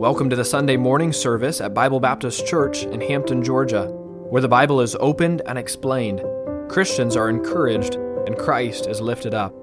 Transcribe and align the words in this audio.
Welcome 0.00 0.30
to 0.30 0.36
the 0.36 0.46
Sunday 0.46 0.78
morning 0.78 1.12
service 1.12 1.60
at 1.60 1.74
Bible 1.74 2.00
Baptist 2.00 2.46
Church 2.46 2.84
in 2.84 3.02
Hampton, 3.02 3.44
Georgia, 3.44 3.88
where 4.30 4.40
the 4.40 4.48
Bible 4.48 4.80
is 4.80 4.96
opened 4.98 5.42
and 5.44 5.58
explained. 5.58 6.22
Christians 6.70 7.16
are 7.16 7.28
encouraged 7.28 7.96
and 7.96 8.34
Christ 8.38 8.86
is 8.86 9.02
lifted 9.02 9.34
up. 9.34 9.54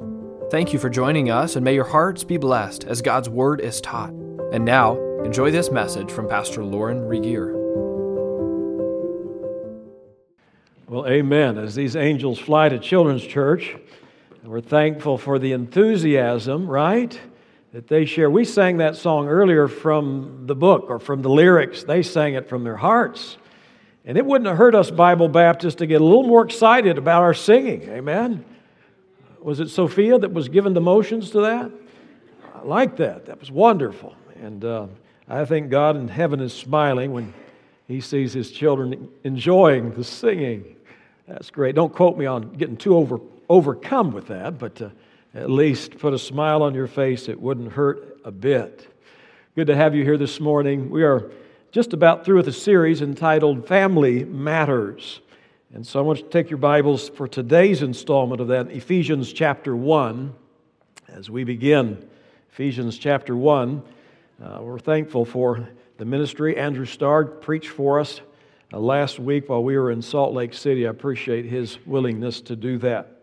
Thank 0.51 0.73
you 0.73 0.77
for 0.77 0.91
joining 0.91 1.31
us, 1.31 1.55
and 1.55 1.65
may 1.65 1.73
your 1.73 1.85
hearts 1.85 2.23
be 2.23 2.37
blessed 2.37 2.83
as 2.83 3.01
God's 3.01 3.27
Word 3.27 3.61
is 3.61 3.81
taught. 3.81 4.11
And 4.51 4.63
now, 4.63 5.00
enjoy 5.23 5.50
this 5.50 5.71
message 5.71 6.11
from 6.11 6.29
Pastor 6.29 6.63
Lauren 6.63 7.01
Regier. 7.01 7.54
Well, 10.88 11.07
amen. 11.07 11.57
As 11.57 11.73
these 11.73 11.95
angels 11.95 12.38
fly 12.38 12.69
to 12.69 12.77
Children's 12.77 13.25
Church, 13.25 13.75
we're 14.43 14.61
thankful 14.61 15.17
for 15.17 15.39
the 15.39 15.54
enthusiasm, 15.54 16.69
right? 16.69 17.19
That 17.78 17.88
they 17.88 18.05
share. 18.05 18.28
We 18.28 18.44
sang 18.44 18.78
that 18.78 18.96
song 18.96 19.28
earlier 19.28 19.68
from 19.68 20.48
the 20.48 20.55
book 20.55 20.85
or 20.90 20.98
from 20.98 21.22
the 21.22 21.30
lyrics. 21.30 21.84
They 21.84 22.02
sang 22.02 22.34
it 22.34 22.49
from 22.49 22.63
their 22.63 22.76
hearts. 22.76 23.38
And 24.04 24.18
it 24.18 24.26
wouldn't 24.26 24.48
have 24.48 24.58
hurt 24.58 24.73
us 24.73 24.90
Bible 24.90 25.30
Baptists 25.30 25.76
to 25.76 25.85
get 25.85 26.02
a 26.02 26.04
little 26.04 26.23
more 26.23 26.44
excited 26.44 26.98
about 26.98 27.21
our 27.21 27.35
singing. 27.35 27.84
Amen. 27.84 28.44
Was 29.44 29.59
it 29.59 29.70
Sophia 29.70 30.18
that 30.18 30.34
was 30.34 30.49
given 30.49 30.73
the 30.73 30.82
motions 30.82 31.30
to 31.30 31.41
that? 31.41 31.71
I 32.55 32.63
like 32.63 32.98
that. 32.98 33.27
That 33.27 33.40
was 33.40 33.52
wonderful. 33.52 34.16
And 34.41 34.66
uh, 34.66 34.88
I 35.30 35.46
think 35.46 35.70
God 35.70 35.98
in 35.98 36.07
heaven 36.07 36.40
is 36.40 36.54
smiling 36.54 37.13
when 37.13 37.32
he 37.88 38.02
sees 38.02 38.34
his 38.34 38.49
children 38.49 39.07
enjoying 39.23 39.91
the 39.91 40.04
singing. 40.04 40.77
That's 41.27 41.52
great. 41.52 41.76
Don't 41.76 41.94
quote 41.94 42.18
me 42.18 42.26
on 42.26 42.54
getting 42.54 42.76
too 42.76 42.98
over, 42.98 43.20
overcome 43.48 44.13
with 44.13 44.26
that, 44.30 44.57
but. 44.57 44.82
Uh, 44.82 44.90
at 45.34 45.49
least 45.49 45.98
put 45.99 46.13
a 46.13 46.20
smile 46.20 46.63
on 46.63 46.73
your 46.73 46.88
face. 46.88 47.27
It 47.27 47.40
wouldn't 47.40 47.73
hurt 47.73 48.20
a 48.23 48.31
bit. 48.31 48.88
Good 49.55 49.68
to 49.68 49.76
have 49.76 49.95
you 49.95 50.04
here 50.04 50.18
this 50.18 50.40
morning. 50.40 50.90
We 50.90 51.04
are 51.04 51.31
just 51.72 51.94
about 51.94 52.26
through 52.26 52.38
with 52.38 52.48
a 52.48 52.54
series 52.54 53.01
entitled 53.01 53.68
Family 53.68 54.24
Matters. 54.24 55.21
And 55.74 55.85
so 55.85 55.99
I 55.99 56.01
want 56.01 56.20
you 56.20 56.26
to 56.26 56.29
take 56.32 56.49
your 56.49 56.57
Bibles 56.57 57.10
for 57.10 57.27
today's 57.27 57.82
installment 57.82 58.40
of 58.40 58.48
that, 58.48 58.71
Ephesians 58.71 59.34
chapter 59.34 59.76
1. 59.76 60.34
As 61.10 61.29
we 61.29 61.44
begin 61.44 62.07
Ephesians 62.51 62.98
chapter 62.98 63.35
1, 63.35 63.84
uh, 64.44 64.59
we're 64.62 64.79
thankful 64.79 65.25
for 65.25 65.68
the 65.97 66.06
ministry. 66.06 66.57
Andrew 66.57 66.85
Starr 66.85 67.25
preached 67.25 67.69
for 67.69 68.00
us 68.00 68.22
uh, 68.72 68.79
last 68.79 69.19
week 69.19 69.50
while 69.50 69.63
we 69.63 69.78
were 69.78 69.91
in 69.91 70.01
Salt 70.01 70.34
Lake 70.34 70.53
City. 70.53 70.88
I 70.88 70.90
appreciate 70.90 71.46
his 71.46 71.79
willingness 71.85 72.41
to 72.41 72.56
do 72.56 72.78
that. 72.79 73.16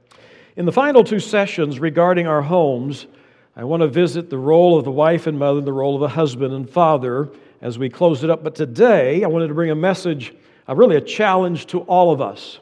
In 0.57 0.67
the 0.67 0.73
final 0.73 1.03
two 1.03 1.19
sessions 1.19 1.81
regarding 1.81 2.29
our 2.29 2.41
homes, 2.41 3.09
I 3.57 3.65
want 3.65 3.81
to 3.81 3.89
visit 3.89 4.31
the 4.31 4.39
role 4.39 4.79
of 4.79 4.85
the 4.85 4.91
wife 4.93 5.27
and 5.27 5.37
mother, 5.37 5.61
the 5.61 5.73
role 5.73 5.97
of 5.97 6.01
the 6.01 6.15
husband 6.15 6.55
and 6.55 6.71
father 6.71 7.29
as 7.61 7.77
we 7.77 7.89
close 7.89 8.23
it 8.23 8.31
up. 8.31 8.45
But 8.45 8.55
today, 8.55 9.25
I 9.25 9.27
wanted 9.27 9.49
to 9.49 9.55
bring 9.55 9.73
a 9.73 9.75
message, 9.75 10.33
uh, 10.69 10.77
really 10.77 10.95
a 10.95 11.01
challenge 11.01 11.67
to 11.67 11.81
all 11.81 12.13
of 12.13 12.21
us 12.21 12.61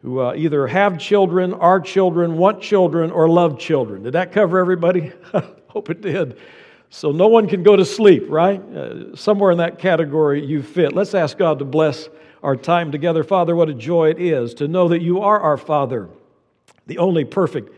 who 0.00 0.20
uh, 0.20 0.32
either 0.36 0.66
have 0.68 0.98
children, 0.98 1.52
are 1.52 1.80
children, 1.80 2.38
want 2.38 2.62
children, 2.62 3.10
or 3.10 3.28
love 3.28 3.58
children. 3.58 4.04
Did 4.04 4.14
that 4.14 4.32
cover 4.32 4.58
everybody? 4.58 5.12
Hope 5.68 5.90
it 5.90 6.00
did. 6.00 6.38
So 6.88 7.12
no 7.12 7.28
one 7.28 7.46
can 7.46 7.62
go 7.62 7.76
to 7.76 7.84
sleep, 7.84 8.24
right? 8.30 8.62
Uh, 8.74 9.14
somewhere 9.14 9.50
in 9.50 9.58
that 9.58 9.78
category 9.78 10.42
you 10.42 10.62
fit. 10.62 10.94
Let's 10.94 11.12
ask 11.12 11.36
God 11.36 11.58
to 11.58 11.66
bless 11.66 12.08
our 12.42 12.56
time 12.56 12.90
together. 12.90 13.22
Father, 13.22 13.54
what 13.54 13.68
a 13.68 13.74
joy 13.74 14.08
it 14.08 14.18
is 14.18 14.54
to 14.54 14.66
know 14.66 14.88
that 14.88 15.02
you 15.02 15.20
are 15.20 15.38
our 15.38 15.58
Father 15.58 16.08
the 16.88 16.98
only 16.98 17.24
perfect 17.24 17.72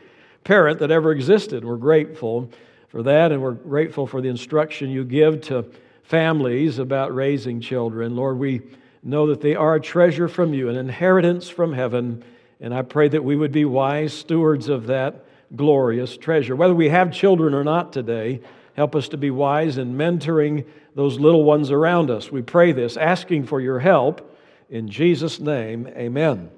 parent 0.45 0.79
that 0.79 0.91
ever 0.91 1.13
existed. 1.13 1.65
We're 1.65 1.77
grateful 1.77 2.51
for 2.89 3.03
that, 3.03 3.31
and 3.31 3.43
we're 3.43 3.53
grateful 3.53 4.07
for 4.07 4.21
the 4.21 4.29
instruction 4.29 4.89
you 4.89 5.05
give 5.05 5.43
to 5.43 5.67
families 6.03 6.79
about 6.79 7.15
raising 7.15 7.61
children. 7.61 8.17
Lord, 8.17 8.39
we 8.39 8.63
know 9.03 9.27
that 9.27 9.41
they 9.41 9.55
are 9.55 9.75
a 9.75 9.81
treasure 9.81 10.29
from 10.29 10.55
you, 10.55 10.69
an 10.69 10.77
inheritance 10.77 11.49
from 11.49 11.73
heaven, 11.73 12.25
and 12.61 12.75
I 12.75 12.83
pray 12.83 13.09
that 13.09 13.23
we 13.23 13.37
would 13.37 13.53
be 13.53 13.65
wise 13.65 14.13
stewards 14.13 14.69
of 14.69 14.87
that 14.87 15.25
glorious 15.55 16.17
treasure. 16.17 16.57
Whether 16.57 16.75
we 16.75 16.89
have 16.89 17.13
children 17.13 17.55
or 17.55 17.65
not 17.65 17.93
today, 17.93 18.41
help 18.75 18.95
us 18.95 19.09
to 19.09 19.17
be 19.17 19.31
wise 19.31 19.79
in 19.79 19.95
mentoring 19.95 20.67
those 20.95 21.19
little 21.19 21.45
ones 21.45 21.71
around 21.71 22.11
us. 22.11 22.31
We 22.31 22.43
pray 22.43 22.73
this, 22.73 22.97
asking 22.97 23.47
for 23.47 23.61
your 23.61 23.79
help. 23.79 24.37
In 24.69 24.89
Jesus' 24.89 25.41
name, 25.41 25.87
amen. 25.89 26.51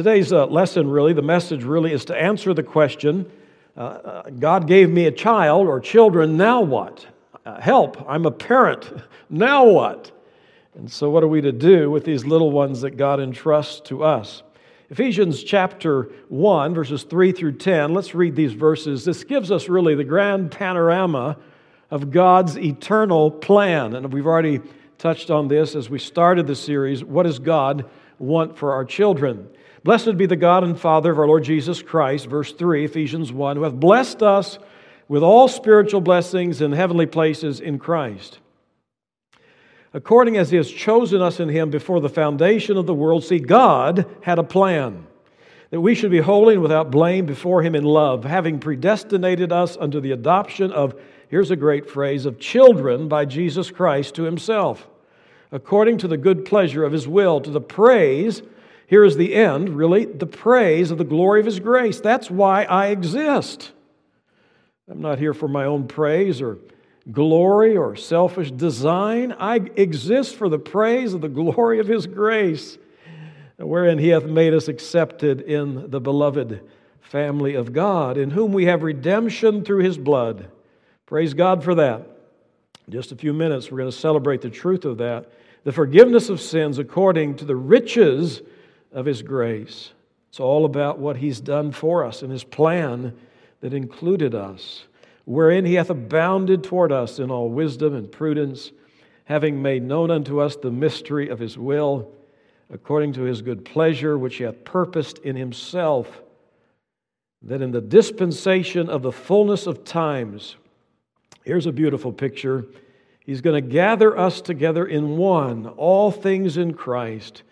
Today's 0.00 0.32
uh, 0.32 0.46
lesson, 0.46 0.88
really, 0.88 1.12
the 1.12 1.20
message 1.20 1.62
really 1.62 1.92
is 1.92 2.06
to 2.06 2.16
answer 2.16 2.54
the 2.54 2.62
question 2.62 3.30
uh, 3.76 3.80
uh, 3.80 4.30
God 4.30 4.66
gave 4.66 4.88
me 4.88 5.04
a 5.04 5.12
child 5.12 5.68
or 5.68 5.78
children, 5.78 6.38
now 6.38 6.62
what? 6.62 7.06
Uh, 7.44 7.60
help, 7.60 8.02
I'm 8.08 8.24
a 8.24 8.30
parent, 8.30 8.90
now 9.28 9.66
what? 9.66 10.10
And 10.74 10.90
so, 10.90 11.10
what 11.10 11.22
are 11.22 11.28
we 11.28 11.42
to 11.42 11.52
do 11.52 11.90
with 11.90 12.06
these 12.06 12.24
little 12.24 12.50
ones 12.50 12.80
that 12.80 12.92
God 12.92 13.20
entrusts 13.20 13.78
to 13.90 14.02
us? 14.02 14.42
Ephesians 14.88 15.44
chapter 15.44 16.04
1, 16.30 16.72
verses 16.72 17.02
3 17.02 17.32
through 17.32 17.58
10. 17.58 17.92
Let's 17.92 18.14
read 18.14 18.34
these 18.34 18.54
verses. 18.54 19.04
This 19.04 19.22
gives 19.22 19.50
us 19.50 19.68
really 19.68 19.94
the 19.94 20.04
grand 20.04 20.50
panorama 20.50 21.36
of 21.90 22.10
God's 22.10 22.56
eternal 22.56 23.30
plan. 23.30 23.94
And 23.94 24.10
we've 24.10 24.26
already 24.26 24.62
touched 24.96 25.30
on 25.30 25.48
this 25.48 25.74
as 25.76 25.90
we 25.90 25.98
started 25.98 26.46
the 26.46 26.56
series. 26.56 27.04
What 27.04 27.24
does 27.24 27.38
God 27.38 27.84
want 28.18 28.56
for 28.56 28.72
our 28.72 28.86
children? 28.86 29.50
Blessed 29.82 30.18
be 30.18 30.26
the 30.26 30.36
God 30.36 30.62
and 30.62 30.78
Father 30.78 31.10
of 31.10 31.18
our 31.18 31.26
Lord 31.26 31.42
Jesus 31.42 31.80
Christ, 31.80 32.26
verse 32.26 32.52
3, 32.52 32.84
Ephesians 32.84 33.32
1, 33.32 33.56
who 33.56 33.62
hath 33.62 33.72
blessed 33.72 34.22
us 34.22 34.58
with 35.08 35.22
all 35.22 35.48
spiritual 35.48 36.02
blessings 36.02 36.60
in 36.60 36.72
heavenly 36.72 37.06
places 37.06 37.60
in 37.60 37.78
Christ. 37.78 38.40
According 39.94 40.36
as 40.36 40.50
he 40.50 40.58
has 40.58 40.70
chosen 40.70 41.22
us 41.22 41.40
in 41.40 41.48
him 41.48 41.70
before 41.70 42.00
the 42.00 42.10
foundation 42.10 42.76
of 42.76 42.86
the 42.86 42.94
world, 42.94 43.24
see, 43.24 43.38
God 43.38 44.04
had 44.22 44.38
a 44.38 44.44
plan 44.44 45.06
that 45.70 45.80
we 45.80 45.94
should 45.94 46.10
be 46.10 46.20
holy 46.20 46.54
and 46.54 46.62
without 46.62 46.90
blame 46.90 47.24
before 47.24 47.62
him 47.62 47.74
in 47.74 47.84
love, 47.84 48.24
having 48.24 48.58
predestinated 48.58 49.50
us 49.50 49.78
unto 49.78 49.98
the 49.98 50.12
adoption 50.12 50.70
of, 50.72 51.00
here's 51.28 51.50
a 51.50 51.56
great 51.56 51.88
phrase, 51.88 52.26
of 52.26 52.38
children 52.38 53.08
by 53.08 53.24
Jesus 53.24 53.70
Christ 53.70 54.14
to 54.16 54.24
himself, 54.24 54.88
according 55.50 55.96
to 55.98 56.08
the 56.08 56.18
good 56.18 56.44
pleasure 56.44 56.84
of 56.84 56.92
his 56.92 57.08
will, 57.08 57.40
to 57.40 57.50
the 57.50 57.60
praise 57.60 58.42
here 58.90 59.04
is 59.04 59.16
the 59.16 59.36
end, 59.36 59.68
really, 59.68 60.04
the 60.04 60.26
praise 60.26 60.90
of 60.90 60.98
the 60.98 61.04
glory 61.04 61.38
of 61.38 61.46
His 61.46 61.60
grace. 61.60 62.00
That's 62.00 62.28
why 62.28 62.64
I 62.64 62.88
exist. 62.88 63.70
I'm 64.90 65.00
not 65.00 65.20
here 65.20 65.32
for 65.32 65.46
my 65.46 65.66
own 65.66 65.86
praise 65.86 66.42
or 66.42 66.58
glory 67.12 67.76
or 67.76 67.94
selfish 67.94 68.50
design. 68.50 69.30
I 69.38 69.60
exist 69.76 70.34
for 70.34 70.48
the 70.48 70.58
praise 70.58 71.14
of 71.14 71.20
the 71.20 71.28
glory 71.28 71.78
of 71.78 71.86
His 71.86 72.08
grace, 72.08 72.78
wherein 73.58 73.96
He 73.96 74.08
hath 74.08 74.24
made 74.24 74.54
us 74.54 74.66
accepted 74.66 75.40
in 75.42 75.92
the 75.92 76.00
beloved 76.00 76.60
family 77.00 77.54
of 77.54 77.72
God, 77.72 78.18
in 78.18 78.30
whom 78.30 78.52
we 78.52 78.64
have 78.64 78.82
redemption 78.82 79.64
through 79.64 79.84
His 79.84 79.98
blood. 79.98 80.50
Praise 81.06 81.32
God 81.32 81.62
for 81.62 81.76
that. 81.76 82.08
In 82.88 82.92
just 82.92 83.12
a 83.12 83.16
few 83.16 83.32
minutes, 83.32 83.70
we're 83.70 83.78
going 83.78 83.88
to 83.88 83.96
celebrate 83.96 84.40
the 84.40 84.50
truth 84.50 84.84
of 84.84 84.98
that. 84.98 85.30
The 85.62 85.70
forgiveness 85.70 86.28
of 86.28 86.40
sins 86.40 86.78
according 86.78 87.36
to 87.36 87.44
the 87.44 87.54
riches 87.54 88.42
of 88.92 89.06
His 89.06 89.22
grace. 89.22 89.92
It's 90.28 90.40
all 90.40 90.64
about 90.64 90.98
what 90.98 91.16
He's 91.16 91.40
done 91.40 91.72
for 91.72 92.04
us 92.04 92.22
and 92.22 92.30
His 92.30 92.44
plan 92.44 93.16
that 93.60 93.74
included 93.74 94.34
us, 94.34 94.84
wherein 95.24 95.64
He 95.64 95.74
hath 95.74 95.90
abounded 95.90 96.64
toward 96.64 96.92
us 96.92 97.18
in 97.18 97.30
all 97.30 97.48
wisdom 97.48 97.94
and 97.94 98.10
prudence, 98.10 98.72
having 99.24 99.60
made 99.60 99.82
known 99.82 100.10
unto 100.10 100.40
us 100.40 100.56
the 100.56 100.70
mystery 100.70 101.28
of 101.28 101.38
His 101.38 101.58
will, 101.58 102.12
according 102.72 103.12
to 103.14 103.22
His 103.22 103.42
good 103.42 103.64
pleasure, 103.64 104.16
which 104.16 104.36
He 104.36 104.44
hath 104.44 104.64
purposed 104.64 105.18
in 105.18 105.36
Himself, 105.36 106.22
that 107.42 107.62
in 107.62 107.72
the 107.72 107.80
dispensation 107.80 108.88
of 108.88 109.02
the 109.02 109.12
fullness 109.12 109.66
of 109.66 109.84
times, 109.84 110.56
here's 111.44 111.66
a 111.66 111.72
beautiful 111.72 112.12
picture. 112.12 112.66
He's 113.20 113.40
going 113.40 113.62
to 113.62 113.68
gather 113.68 114.16
us 114.16 114.40
together 114.40 114.86
in 114.86 115.16
one, 115.16 115.66
all 115.66 116.10
things 116.10 116.56
in 116.56 116.74
Christ 116.74 117.42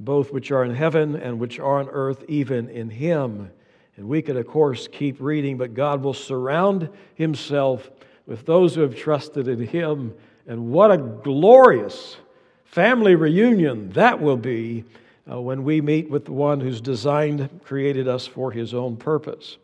both 0.00 0.32
which 0.32 0.50
are 0.50 0.64
in 0.64 0.74
heaven 0.74 1.14
and 1.14 1.38
which 1.38 1.58
are 1.58 1.78
on 1.78 1.88
earth, 1.90 2.24
even 2.26 2.68
in 2.68 2.90
him. 2.90 3.50
And 3.96 4.08
we 4.08 4.22
could, 4.22 4.36
of 4.36 4.46
course, 4.46 4.88
keep 4.88 5.20
reading, 5.20 5.58
but 5.58 5.74
God 5.74 6.02
will 6.02 6.14
surround 6.14 6.88
himself 7.14 7.90
with 8.26 8.46
those 8.46 8.74
who 8.74 8.80
have 8.80 8.96
trusted 8.96 9.46
in 9.46 9.66
him. 9.66 10.14
And 10.46 10.70
what 10.72 10.90
a 10.90 10.96
glorious 10.96 12.16
family 12.64 13.14
reunion 13.14 13.90
that 13.90 14.20
will 14.20 14.36
be 14.36 14.84
uh, 15.30 15.40
when 15.40 15.64
we 15.64 15.80
meet 15.80 16.08
with 16.08 16.24
the 16.24 16.32
one 16.32 16.60
who's 16.60 16.80
designed, 16.80 17.60
created 17.62 18.08
us 18.08 18.26
for 18.26 18.50
his 18.50 18.72
own 18.72 18.96
purpose. 18.96 19.58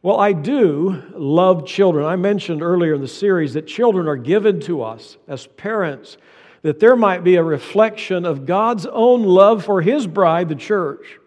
Well, 0.00 0.18
I 0.18 0.32
do 0.32 1.02
love 1.14 1.66
children. 1.66 2.06
I 2.06 2.16
mentioned 2.16 2.62
earlier 2.62 2.94
in 2.94 3.00
the 3.00 3.08
series 3.08 3.54
that 3.54 3.66
children 3.66 4.06
are 4.08 4.16
given 4.16 4.60
to 4.60 4.82
us 4.82 5.18
as 5.26 5.46
parents 5.46 6.16
that 6.62 6.80
there 6.80 6.96
might 6.96 7.24
be 7.24 7.36
a 7.36 7.42
reflection 7.42 8.24
of 8.24 8.46
God's 8.46 8.86
own 8.86 9.22
love 9.22 9.64
for 9.64 9.80
His 9.80 10.06
bride, 10.06 10.48
the 10.48 10.54
church. 10.54 11.18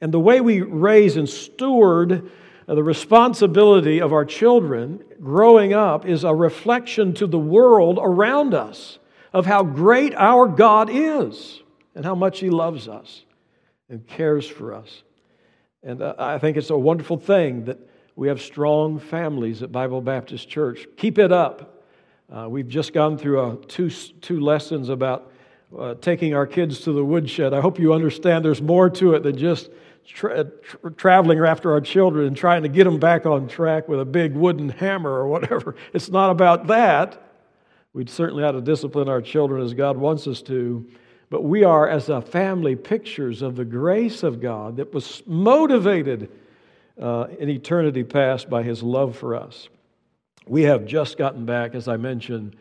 And 0.00 0.12
the 0.12 0.20
way 0.20 0.40
we 0.40 0.62
raise 0.62 1.16
and 1.16 1.28
steward 1.28 2.30
the 2.66 2.82
responsibility 2.82 4.00
of 4.00 4.12
our 4.12 4.24
children 4.24 5.02
growing 5.22 5.72
up 5.72 6.04
is 6.04 6.24
a 6.24 6.34
reflection 6.34 7.14
to 7.14 7.26
the 7.26 7.38
world 7.38 7.98
around 8.02 8.54
us 8.54 8.98
of 9.32 9.46
how 9.46 9.62
great 9.62 10.14
our 10.16 10.48
God 10.48 10.90
is 10.90 11.62
and 11.94 12.04
how 12.04 12.14
much 12.14 12.40
He 12.40 12.50
loves 12.50 12.88
us 12.88 13.22
and 13.88 14.06
cares 14.06 14.48
for 14.48 14.74
us. 14.74 15.02
And 15.84 16.02
uh, 16.02 16.14
I 16.18 16.38
think 16.38 16.56
it's 16.56 16.70
a 16.70 16.78
wonderful 16.78 17.18
thing 17.18 17.66
that 17.66 17.78
we 18.16 18.28
have 18.28 18.42
strong 18.42 18.98
families 18.98 19.62
at 19.62 19.70
Bible 19.70 20.00
Baptist 20.00 20.48
Church. 20.48 20.86
Keep 20.96 21.18
it 21.18 21.30
up. 21.30 21.75
Uh, 22.34 22.48
we've 22.48 22.68
just 22.68 22.92
gone 22.92 23.16
through 23.16 23.40
a, 23.40 23.56
two, 23.66 23.88
two 23.88 24.40
lessons 24.40 24.88
about 24.88 25.32
uh, 25.78 25.94
taking 25.94 26.34
our 26.34 26.46
kids 26.46 26.80
to 26.80 26.92
the 26.92 27.04
woodshed. 27.04 27.54
I 27.54 27.60
hope 27.60 27.78
you 27.78 27.92
understand 27.92 28.44
there's 28.44 28.62
more 28.62 28.90
to 28.90 29.14
it 29.14 29.22
than 29.22 29.36
just 29.36 29.70
tra- 30.04 30.44
tra- 30.44 30.92
traveling 30.92 31.38
after 31.38 31.70
our 31.72 31.80
children 31.80 32.26
and 32.26 32.36
trying 32.36 32.64
to 32.64 32.68
get 32.68 32.84
them 32.84 32.98
back 32.98 33.26
on 33.26 33.46
track 33.46 33.88
with 33.88 34.00
a 34.00 34.04
big 34.04 34.34
wooden 34.34 34.70
hammer 34.70 35.10
or 35.10 35.28
whatever. 35.28 35.76
It's 35.92 36.08
not 36.08 36.30
about 36.30 36.66
that. 36.66 37.22
We'd 37.92 38.10
certainly 38.10 38.42
have 38.42 38.56
to 38.56 38.60
discipline 38.60 39.08
our 39.08 39.22
children 39.22 39.62
as 39.62 39.72
God 39.72 39.96
wants 39.96 40.26
us 40.26 40.42
to. 40.42 40.86
But 41.30 41.44
we 41.44 41.64
are, 41.64 41.88
as 41.88 42.08
a 42.08 42.20
family, 42.20 42.76
pictures 42.76 43.40
of 43.40 43.56
the 43.56 43.64
grace 43.64 44.22
of 44.22 44.40
God 44.40 44.76
that 44.76 44.92
was 44.92 45.22
motivated 45.26 46.30
uh, 47.00 47.26
in 47.38 47.48
eternity 47.48 48.04
past 48.04 48.50
by 48.50 48.62
His 48.62 48.82
love 48.82 49.16
for 49.16 49.34
us. 49.34 49.68
We 50.48 50.62
have 50.62 50.86
just 50.86 51.18
gotten 51.18 51.44
back, 51.44 51.74
as 51.74 51.88
I 51.88 51.96
mentioned, 51.96 52.54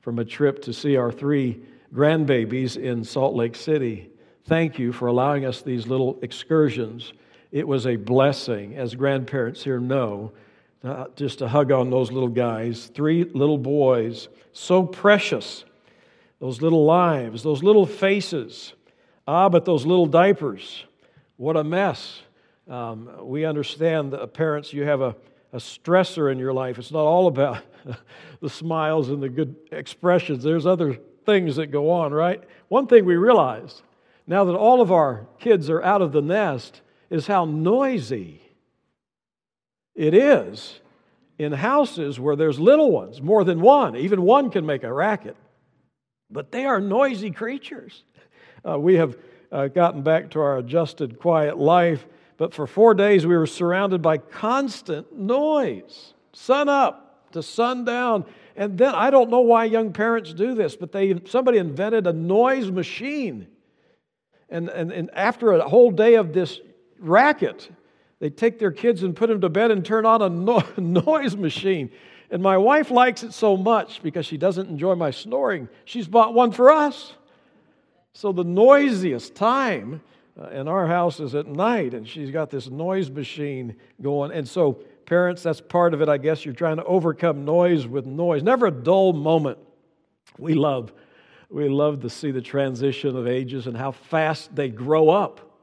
from 0.00 0.18
a 0.18 0.24
trip 0.24 0.60
to 0.62 0.74
see 0.74 0.96
our 0.96 1.10
three 1.10 1.62
grandbabies 1.94 2.76
in 2.76 3.02
Salt 3.02 3.34
Lake 3.34 3.56
City. 3.56 4.10
Thank 4.44 4.78
you 4.78 4.92
for 4.92 5.06
allowing 5.08 5.46
us 5.46 5.62
these 5.62 5.86
little 5.86 6.18
excursions. 6.20 7.14
It 7.50 7.66
was 7.66 7.86
a 7.86 7.96
blessing, 7.96 8.76
as 8.76 8.94
grandparents 8.94 9.64
here 9.64 9.80
know, 9.80 10.32
uh, 10.84 11.06
just 11.16 11.38
to 11.38 11.48
hug 11.48 11.72
on 11.72 11.88
those 11.88 12.12
little 12.12 12.28
guys. 12.28 12.90
Three 12.94 13.24
little 13.24 13.58
boys, 13.58 14.28
so 14.52 14.84
precious. 14.84 15.64
Those 16.40 16.60
little 16.60 16.84
lives, 16.84 17.42
those 17.42 17.62
little 17.62 17.86
faces. 17.86 18.74
Ah, 19.26 19.48
but 19.48 19.64
those 19.64 19.86
little 19.86 20.06
diapers. 20.06 20.84
What 21.38 21.56
a 21.56 21.64
mess. 21.64 22.22
Um, 22.68 23.08
we 23.22 23.46
understand 23.46 24.12
that 24.12 24.34
parents, 24.34 24.74
you 24.74 24.84
have 24.84 25.00
a, 25.00 25.16
a 25.52 25.58
stressor 25.58 26.30
in 26.30 26.38
your 26.38 26.52
life. 26.52 26.78
It's 26.78 26.92
not 26.92 27.04
all 27.04 27.26
about 27.26 27.62
the 28.40 28.50
smiles 28.50 29.08
and 29.08 29.22
the 29.22 29.28
good 29.28 29.56
expressions. 29.72 30.42
There's 30.42 30.66
other 30.66 30.98
things 31.26 31.56
that 31.56 31.68
go 31.68 31.90
on, 31.90 32.12
right? 32.12 32.42
One 32.68 32.86
thing 32.86 33.04
we 33.04 33.16
realized 33.16 33.82
now 34.26 34.44
that 34.44 34.54
all 34.54 34.80
of 34.80 34.92
our 34.92 35.26
kids 35.38 35.68
are 35.70 35.82
out 35.82 36.02
of 36.02 36.12
the 36.12 36.22
nest 36.22 36.82
is 37.10 37.26
how 37.26 37.44
noisy 37.44 38.40
it 39.94 40.14
is 40.14 40.80
in 41.38 41.52
houses 41.52 42.20
where 42.20 42.36
there's 42.36 42.60
little 42.60 42.90
ones, 42.90 43.20
more 43.20 43.44
than 43.44 43.60
one. 43.60 43.96
Even 43.96 44.22
one 44.22 44.50
can 44.50 44.64
make 44.64 44.84
a 44.84 44.92
racket. 44.92 45.36
But 46.30 46.52
they 46.52 46.64
are 46.64 46.80
noisy 46.80 47.30
creatures. 47.30 48.04
Uh, 48.66 48.78
we 48.78 48.94
have 48.94 49.16
uh, 49.50 49.68
gotten 49.68 50.02
back 50.02 50.30
to 50.30 50.40
our 50.40 50.58
adjusted, 50.58 51.18
quiet 51.18 51.58
life, 51.58 52.06
but 52.40 52.54
for 52.54 52.66
four 52.66 52.94
days 52.94 53.26
we 53.26 53.36
were 53.36 53.46
surrounded 53.46 54.00
by 54.00 54.16
constant 54.16 55.14
noise, 55.14 56.14
sun 56.32 56.70
up 56.70 57.30
to 57.32 57.42
sundown. 57.42 58.24
And 58.56 58.78
then 58.78 58.94
I 58.94 59.10
don't 59.10 59.28
know 59.28 59.42
why 59.42 59.66
young 59.66 59.92
parents 59.92 60.32
do 60.32 60.54
this, 60.54 60.74
but 60.74 60.90
they 60.90 61.20
somebody 61.26 61.58
invented 61.58 62.06
a 62.06 62.14
noise 62.14 62.70
machine. 62.70 63.46
And, 64.48 64.70
and, 64.70 64.90
and 64.90 65.10
after 65.12 65.52
a 65.52 65.68
whole 65.68 65.90
day 65.90 66.14
of 66.14 66.32
this 66.32 66.60
racket, 66.98 67.70
they 68.20 68.30
take 68.30 68.58
their 68.58 68.72
kids 68.72 69.02
and 69.02 69.14
put 69.14 69.28
them 69.28 69.42
to 69.42 69.50
bed 69.50 69.70
and 69.70 69.84
turn 69.84 70.06
on 70.06 70.22
a 70.22 70.30
no- 70.30 70.64
noise 70.78 71.36
machine. 71.36 71.90
And 72.30 72.42
my 72.42 72.56
wife 72.56 72.90
likes 72.90 73.22
it 73.22 73.34
so 73.34 73.54
much 73.54 74.02
because 74.02 74.24
she 74.24 74.38
doesn't 74.38 74.66
enjoy 74.66 74.94
my 74.94 75.10
snoring. 75.10 75.68
She's 75.84 76.08
bought 76.08 76.32
one 76.32 76.52
for 76.52 76.70
us. 76.70 77.12
So 78.14 78.32
the 78.32 78.44
noisiest 78.44 79.34
time 79.34 80.00
uh, 80.40 80.48
in 80.48 80.68
our 80.68 80.86
house 80.86 81.20
is 81.20 81.34
at 81.34 81.46
night, 81.46 81.94
and 81.94 82.08
she's 82.08 82.30
got 82.30 82.50
this 82.50 82.70
noise 82.70 83.10
machine 83.10 83.76
going. 84.00 84.32
And 84.32 84.48
so, 84.48 84.74
parents, 85.04 85.42
that's 85.42 85.60
part 85.60 85.92
of 85.94 86.00
it. 86.00 86.08
I 86.08 86.18
guess 86.18 86.44
you're 86.44 86.54
trying 86.54 86.76
to 86.76 86.84
overcome 86.84 87.44
noise 87.44 87.86
with 87.86 88.06
noise. 88.06 88.42
Never 88.42 88.66
a 88.66 88.70
dull 88.70 89.12
moment. 89.12 89.58
We 90.38 90.54
love 90.54 90.92
we 91.50 91.68
love 91.68 92.00
to 92.02 92.10
see 92.10 92.30
the 92.30 92.40
transition 92.40 93.16
of 93.16 93.26
ages 93.26 93.66
and 93.66 93.76
how 93.76 93.90
fast 93.90 94.54
they 94.54 94.68
grow 94.68 95.10
up. 95.10 95.58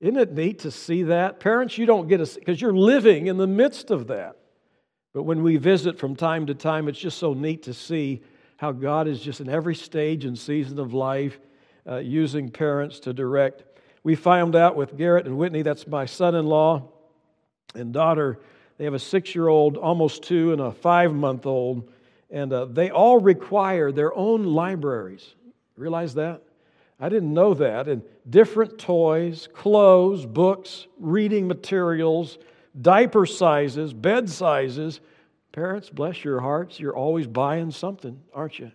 Isn't 0.00 0.18
it 0.18 0.32
neat 0.32 0.60
to 0.60 0.70
see 0.70 1.04
that? 1.04 1.40
Parents, 1.40 1.78
you 1.78 1.86
don't 1.86 2.08
get 2.08 2.20
a 2.20 2.38
because 2.38 2.60
you're 2.60 2.74
living 2.74 3.26
in 3.26 3.38
the 3.38 3.46
midst 3.46 3.90
of 3.90 4.06
that. 4.08 4.36
But 5.12 5.24
when 5.24 5.42
we 5.42 5.56
visit 5.56 5.98
from 5.98 6.14
time 6.14 6.46
to 6.46 6.54
time, 6.54 6.88
it's 6.88 6.98
just 6.98 7.18
so 7.18 7.32
neat 7.32 7.64
to 7.64 7.74
see 7.74 8.22
how 8.58 8.72
God 8.72 9.08
is 9.08 9.20
just 9.20 9.40
in 9.40 9.48
every 9.48 9.74
stage 9.74 10.24
and 10.26 10.38
season 10.38 10.78
of 10.78 10.92
life 10.92 11.40
uh, 11.88 11.96
using 11.96 12.50
parents 12.50 13.00
to 13.00 13.12
direct. 13.12 13.64
We 14.02 14.14
found 14.14 14.56
out 14.56 14.76
with 14.76 14.96
Garrett 14.96 15.26
and 15.26 15.36
Whitney, 15.36 15.62
that's 15.62 15.86
my 15.86 16.06
son 16.06 16.34
in 16.34 16.46
law 16.46 16.88
and 17.74 17.92
daughter, 17.92 18.40
they 18.78 18.84
have 18.84 18.94
a 18.94 18.98
six 18.98 19.34
year 19.34 19.48
old, 19.48 19.76
almost 19.76 20.22
two, 20.22 20.52
and 20.52 20.60
a 20.60 20.72
five 20.72 21.12
month 21.12 21.46
old 21.46 21.88
and 22.30 22.52
uh, 22.52 22.64
they 22.66 22.90
all 22.90 23.18
require 23.18 23.90
their 23.90 24.14
own 24.14 24.44
libraries. 24.44 25.34
Realize 25.76 26.14
that? 26.14 26.42
I 27.00 27.08
didn't 27.08 27.34
know 27.34 27.54
that. 27.54 27.88
And 27.88 28.02
different 28.28 28.78
toys, 28.78 29.48
clothes, 29.52 30.26
books, 30.26 30.86
reading 30.98 31.48
materials, 31.48 32.38
diaper 32.80 33.26
sizes, 33.26 33.92
bed 33.92 34.30
sizes. 34.30 35.00
Parents, 35.52 35.90
bless 35.90 36.22
your 36.22 36.40
hearts. 36.40 36.78
You're 36.78 36.96
always 36.96 37.26
buying 37.26 37.70
something, 37.72 38.20
aren't 38.32 38.58
you? 38.58 38.70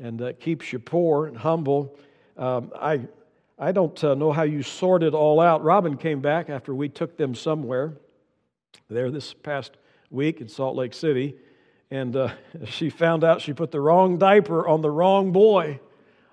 And 0.00 0.22
uh, 0.22 0.32
keeps 0.34 0.72
you 0.72 0.78
poor 0.78 1.26
and 1.26 1.36
humble. 1.36 1.98
Um, 2.38 2.72
I, 2.74 3.00
I 3.58 3.72
don't 3.72 4.02
uh, 4.04 4.14
know 4.14 4.32
how 4.32 4.42
you 4.42 4.62
sort 4.62 5.02
it 5.02 5.14
all 5.14 5.40
out. 5.40 5.64
Robin 5.64 5.96
came 5.96 6.20
back 6.20 6.50
after 6.50 6.74
we 6.74 6.88
took 6.88 7.16
them 7.16 7.34
somewhere 7.34 7.94
there 8.88 9.10
this 9.10 9.32
past 9.32 9.72
week 10.10 10.40
in 10.40 10.48
Salt 10.48 10.76
Lake 10.76 10.92
City 10.92 11.36
and 11.90 12.16
uh, 12.16 12.30
she 12.66 12.90
found 12.90 13.24
out 13.24 13.40
she 13.40 13.52
put 13.52 13.70
the 13.70 13.80
wrong 13.80 14.18
diaper 14.18 14.66
on 14.66 14.80
the 14.80 14.90
wrong 14.90 15.32
boy. 15.32 15.80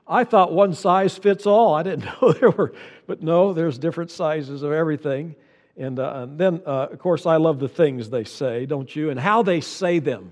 I 0.06 0.24
thought 0.24 0.52
one 0.52 0.74
size 0.74 1.18
fits 1.18 1.46
all. 1.46 1.74
I 1.74 1.84
didn't 1.84 2.06
know 2.22 2.34
there 2.34 2.52
were, 2.52 2.74
but 3.08 3.22
no, 3.22 3.54
there's 3.54 3.78
different 3.78 4.12
sizes 4.12 4.64
of 4.64 4.72
everything. 4.72 5.36
And, 5.76 5.98
uh, 5.98 6.24
and 6.24 6.38
then, 6.38 6.62
uh, 6.66 6.88
of 6.92 7.00
course, 7.00 7.26
I 7.26 7.38
love 7.38 7.60
the 7.60 7.70
things 7.70 8.10
they 8.10 8.26
say, 8.26 8.66
don't 8.66 8.94
you? 8.96 9.10
And 9.10 9.20
how 9.20 9.42
they 9.42 9.60
say 9.60 10.00
them 10.00 10.32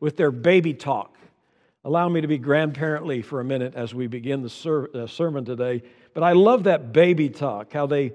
with 0.00 0.16
their 0.16 0.30
baby 0.30 0.74
talk. 0.74 1.16
Allow 1.84 2.08
me 2.10 2.20
to 2.20 2.28
be 2.28 2.38
grandparently 2.38 3.22
for 3.22 3.40
a 3.40 3.44
minute 3.44 3.74
as 3.74 3.94
we 3.94 4.06
begin 4.06 4.42
the 4.42 4.50
ser- 4.50 4.90
uh, 4.94 5.06
sermon 5.06 5.44
today. 5.44 5.82
But 6.14 6.22
I 6.22 6.32
love 6.32 6.64
that 6.64 6.92
baby 6.92 7.30
talk, 7.30 7.72
how 7.72 7.86
they 7.86 8.12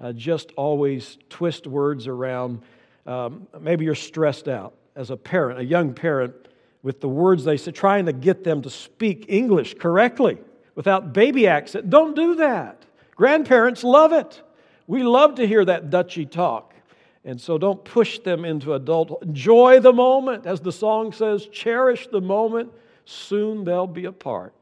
uh, 0.00 0.12
just 0.12 0.52
always 0.56 1.18
twist 1.28 1.66
words 1.66 2.06
around. 2.06 2.62
Um, 3.06 3.46
maybe 3.60 3.84
you're 3.84 3.94
stressed 3.94 4.48
out 4.48 4.74
as 4.96 5.10
a 5.10 5.16
parent, 5.16 5.58
a 5.58 5.64
young 5.64 5.94
parent, 5.94 6.34
with 6.82 7.00
the 7.00 7.08
words 7.08 7.44
they 7.44 7.56
say, 7.56 7.72
trying 7.72 8.06
to 8.06 8.12
get 8.12 8.44
them 8.44 8.62
to 8.62 8.70
speak 8.70 9.26
English 9.28 9.74
correctly 9.74 10.38
without 10.74 11.12
baby 11.12 11.46
accent. 11.46 11.90
Don't 11.90 12.16
do 12.16 12.36
that. 12.36 12.84
Grandparents 13.14 13.84
love 13.84 14.12
it. 14.12 14.40
We 14.86 15.02
love 15.02 15.34
to 15.34 15.46
hear 15.46 15.64
that 15.64 15.90
Dutchy 15.90 16.24
talk. 16.24 16.74
And 17.22 17.38
so 17.38 17.58
don't 17.58 17.84
push 17.84 18.18
them 18.20 18.46
into 18.46 18.72
adulthood. 18.72 19.22
Enjoy 19.22 19.78
the 19.80 19.92
moment. 19.92 20.46
As 20.46 20.60
the 20.60 20.72
song 20.72 21.12
says, 21.12 21.46
cherish 21.46 22.08
the 22.10 22.20
moment. 22.20 22.72
Soon 23.04 23.64
they'll 23.64 23.86
be 23.86 24.06
apart. 24.06 24.54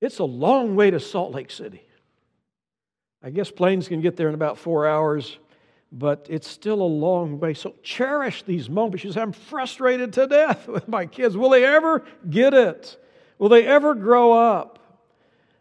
It's 0.00 0.18
a 0.18 0.24
long 0.24 0.76
way 0.76 0.90
to 0.90 1.00
Salt 1.00 1.32
Lake 1.32 1.50
City. 1.50 1.82
I 3.22 3.30
guess 3.30 3.50
planes 3.50 3.88
can 3.88 4.00
get 4.00 4.16
there 4.16 4.28
in 4.28 4.34
about 4.34 4.58
four 4.58 4.86
hours, 4.86 5.38
but 5.90 6.26
it's 6.28 6.46
still 6.46 6.82
a 6.82 6.84
long 6.84 7.40
way. 7.40 7.54
So 7.54 7.74
cherish 7.82 8.42
these 8.42 8.68
moments. 8.68 9.04
You 9.04 9.12
say, 9.12 9.20
I'm 9.20 9.32
frustrated 9.32 10.12
to 10.14 10.26
death 10.26 10.68
with 10.68 10.86
my 10.86 11.06
kids. 11.06 11.36
Will 11.36 11.50
they 11.50 11.64
ever 11.64 12.04
get 12.28 12.54
it? 12.54 13.02
Will 13.38 13.48
they 13.48 13.66
ever 13.66 13.94
grow 13.94 14.32
up? 14.32 14.78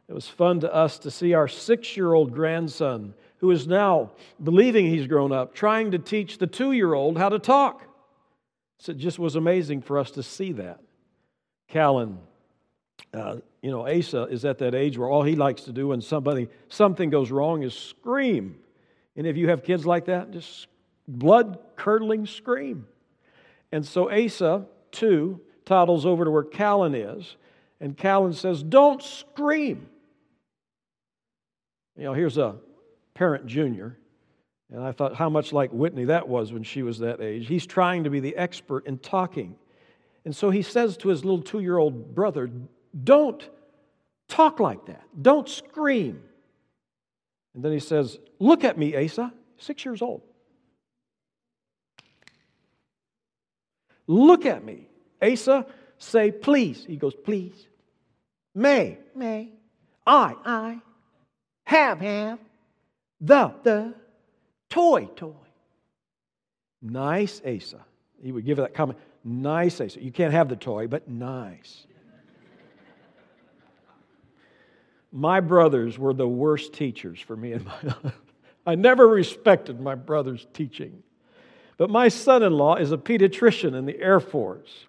It 0.07 0.13
was 0.13 0.27
fun 0.27 0.59
to 0.59 0.73
us 0.73 0.99
to 0.99 1.11
see 1.11 1.33
our 1.33 1.47
six 1.47 1.97
year 1.97 2.13
old 2.13 2.33
grandson, 2.33 3.15
who 3.37 3.49
is 3.51 3.67
now 3.67 4.11
believing 4.43 4.85
he's 4.85 5.07
grown 5.07 5.31
up, 5.31 5.55
trying 5.55 5.91
to 5.91 5.99
teach 5.99 6.37
the 6.37 6.47
two 6.47 6.73
year 6.73 6.93
old 6.93 7.17
how 7.17 7.29
to 7.29 7.39
talk. 7.39 7.81
So 8.77 8.91
it 8.91 8.97
just 8.97 9.17
was 9.17 9.35
amazing 9.35 9.81
for 9.81 9.97
us 9.97 10.11
to 10.11 10.23
see 10.23 10.51
that. 10.53 10.79
Callan 11.69 12.19
uh, 13.13 13.37
you 13.65 13.71
know, 13.71 13.87
Asa 13.87 14.25
is 14.25 14.45
at 14.45 14.59
that 14.59 14.75
age 14.75 14.95
where 14.95 15.09
all 15.09 15.23
he 15.23 15.35
likes 15.35 15.63
to 15.63 15.71
do 15.71 15.87
when 15.87 15.99
somebody 15.99 16.49
something 16.69 17.09
goes 17.09 17.31
wrong 17.31 17.63
is 17.63 17.73
scream. 17.73 18.59
And 19.15 19.25
if 19.25 19.37
you 19.37 19.49
have 19.49 19.63
kids 19.63 19.87
like 19.87 20.05
that, 20.05 20.29
just 20.29 20.67
blood 21.07 21.57
curdling 21.75 22.27
scream. 22.27 22.85
And 23.71 23.83
so 23.83 24.11
Asa, 24.11 24.67
too, 24.91 25.41
toddles 25.65 26.05
over 26.05 26.25
to 26.25 26.29
where 26.29 26.43
Callan 26.43 26.93
is, 26.93 27.37
and 27.81 27.97
Callan 27.97 28.33
says, 28.33 28.61
Don't 28.61 29.01
scream. 29.01 29.89
You 31.97 32.03
know, 32.03 32.13
here's 32.13 32.37
a 32.37 32.57
Parent 33.15 33.47
Jr., 33.47 33.87
and 34.71 34.83
I 34.83 34.91
thought 34.91 35.15
how 35.15 35.29
much 35.29 35.51
like 35.51 35.71
Whitney 35.71 36.05
that 36.05 36.27
was 36.27 36.53
when 36.53 36.61
she 36.61 36.83
was 36.83 36.99
that 36.99 37.19
age. 37.19 37.47
He's 37.47 37.65
trying 37.65 38.03
to 38.03 38.11
be 38.11 38.19
the 38.19 38.35
expert 38.35 38.85
in 38.85 38.99
talking. 38.99 39.55
And 40.23 40.35
so 40.35 40.51
he 40.51 40.61
says 40.61 40.97
to 40.97 41.09
his 41.09 41.25
little 41.25 41.41
two 41.41 41.61
year 41.61 41.79
old 41.79 42.13
brother, 42.13 42.51
Don't 43.03 43.49
talk 44.27 44.59
like 44.59 44.85
that. 44.87 45.03
Don't 45.19 45.47
scream. 45.47 46.21
And 47.53 47.63
then 47.63 47.71
he 47.71 47.79
says, 47.79 48.19
Look 48.39 48.63
at 48.63 48.77
me, 48.77 48.95
Asa, 48.95 49.33
six 49.57 49.85
years 49.85 50.01
old. 50.01 50.21
Look 54.07 54.45
at 54.45 54.63
me. 54.63 54.87
Asa, 55.21 55.65
say 55.97 56.31
please. 56.31 56.85
He 56.85 56.97
goes, 56.97 57.15
Please. 57.15 57.67
May, 58.53 58.99
may. 59.15 59.51
I, 60.05 60.35
I. 60.45 60.81
Have, 61.65 61.99
have. 61.99 62.39
The, 63.19 63.53
the. 63.63 63.93
Toy, 64.69 65.05
toy. 65.15 65.33
Nice 66.81 67.41
Asa. 67.45 67.83
He 68.21 68.31
would 68.31 68.45
give 68.45 68.57
that 68.57 68.73
comment. 68.73 68.99
Nice 69.23 69.81
Asa. 69.81 70.01
You 70.01 70.11
can't 70.11 70.33
have 70.33 70.49
the 70.49 70.55
toy, 70.55 70.87
but 70.87 71.07
nice. 71.07 71.87
My 75.15 75.39
brothers 75.39 75.97
were 75.97 76.13
the 76.13 76.27
worst 76.27 76.73
teachers 76.73 77.21
for 77.21 77.37
me 77.37 77.53
in 77.53 77.63
my 77.63 77.77
life. 78.03 78.13
I 78.67 78.75
never 78.75 79.07
respected 79.07 79.79
my 79.79 79.95
brother's 79.95 80.45
teaching. 80.53 81.03
But 81.77 81.89
my 81.89 82.09
son 82.09 82.43
in 82.43 82.51
law 82.51 82.75
is 82.75 82.91
a 82.91 82.97
pediatrician 82.97 83.75
in 83.75 83.85
the 83.85 83.97
Air 83.99 84.19
Force. 84.19 84.87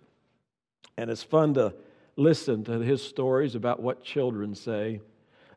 And 0.96 1.10
it's 1.10 1.22
fun 1.22 1.54
to 1.54 1.74
listen 2.16 2.64
to 2.64 2.80
his 2.80 3.02
stories 3.02 3.54
about 3.54 3.80
what 3.80 4.02
children 4.02 4.56
say. 4.56 5.00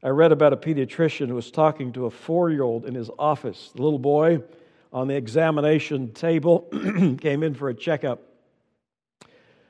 I 0.04 0.10
read 0.10 0.32
about 0.32 0.54
a 0.54 0.58
pediatrician 0.58 1.28
who 1.28 1.36
was 1.36 1.50
talking 1.50 1.92
to 1.94 2.06
a 2.06 2.12
four 2.12 2.52
year 2.52 2.64
old 2.64 2.86
in 2.86 2.94
his 2.94 3.10
office. 3.18 3.72
The 3.76 3.82
little 3.82 4.00
boy 4.00 4.44
on 4.94 5.08
the 5.08 5.16
examination 5.16 6.14
table 6.14 6.68
came 7.20 7.42
in 7.42 7.56
for 7.56 7.70
a 7.70 7.74
checkup. 7.74 8.22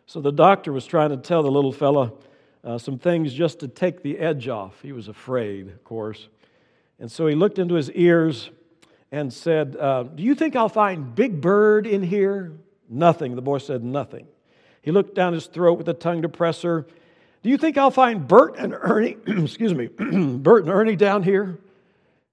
So 0.08 0.20
the 0.20 0.32
doctor 0.32 0.74
was 0.74 0.86
trying 0.86 1.12
to 1.12 1.18
tell 1.18 1.42
the 1.42 1.52
little 1.52 1.72
fella 1.72 2.12
uh, 2.64 2.78
some 2.78 2.98
things 2.98 3.34
just 3.34 3.60
to 3.60 3.68
take 3.68 4.04
the 4.04 4.20
edge 4.20 4.48
off. 4.48 4.82
He 4.82 4.92
was 4.92 5.08
afraid, 5.08 5.68
of 5.68 5.84
course. 5.84 6.28
And 7.00 7.12
so 7.12 7.28
he 7.28 7.36
looked 7.36 7.60
into 7.60 7.76
his 7.76 7.92
ears 7.92 8.50
and 9.12 9.32
said, 9.32 9.76
uh, 9.78 10.04
Do 10.04 10.24
you 10.24 10.36
think 10.36 10.56
I'll 10.56 10.70
find 10.70 11.16
Big 11.16 11.42
Bird 11.42 11.88
in 11.88 12.04
here? 12.04 12.52
Nothing. 12.90 13.36
The 13.36 13.42
boy 13.42 13.60
said, 13.60 13.84
Nothing. 13.84 14.28
He 14.82 14.92
looked 14.92 15.16
down 15.16 15.34
his 15.34 15.48
throat 15.48 15.78
with 15.78 15.90
a 15.90 15.94
tongue 15.94 16.22
depressor 16.22 16.86
do 17.42 17.50
you 17.50 17.58
think 17.58 17.78
I'll 17.78 17.92
find 17.92 18.28
Bert 18.28 18.56
and 18.58 18.74
Ernie, 18.74 19.18
excuse 19.28 19.74
me, 19.74 19.88
Bert 20.38 20.64
and 20.66 20.74
Ernie 20.74 20.96
down 20.96 21.24
here? 21.24 21.58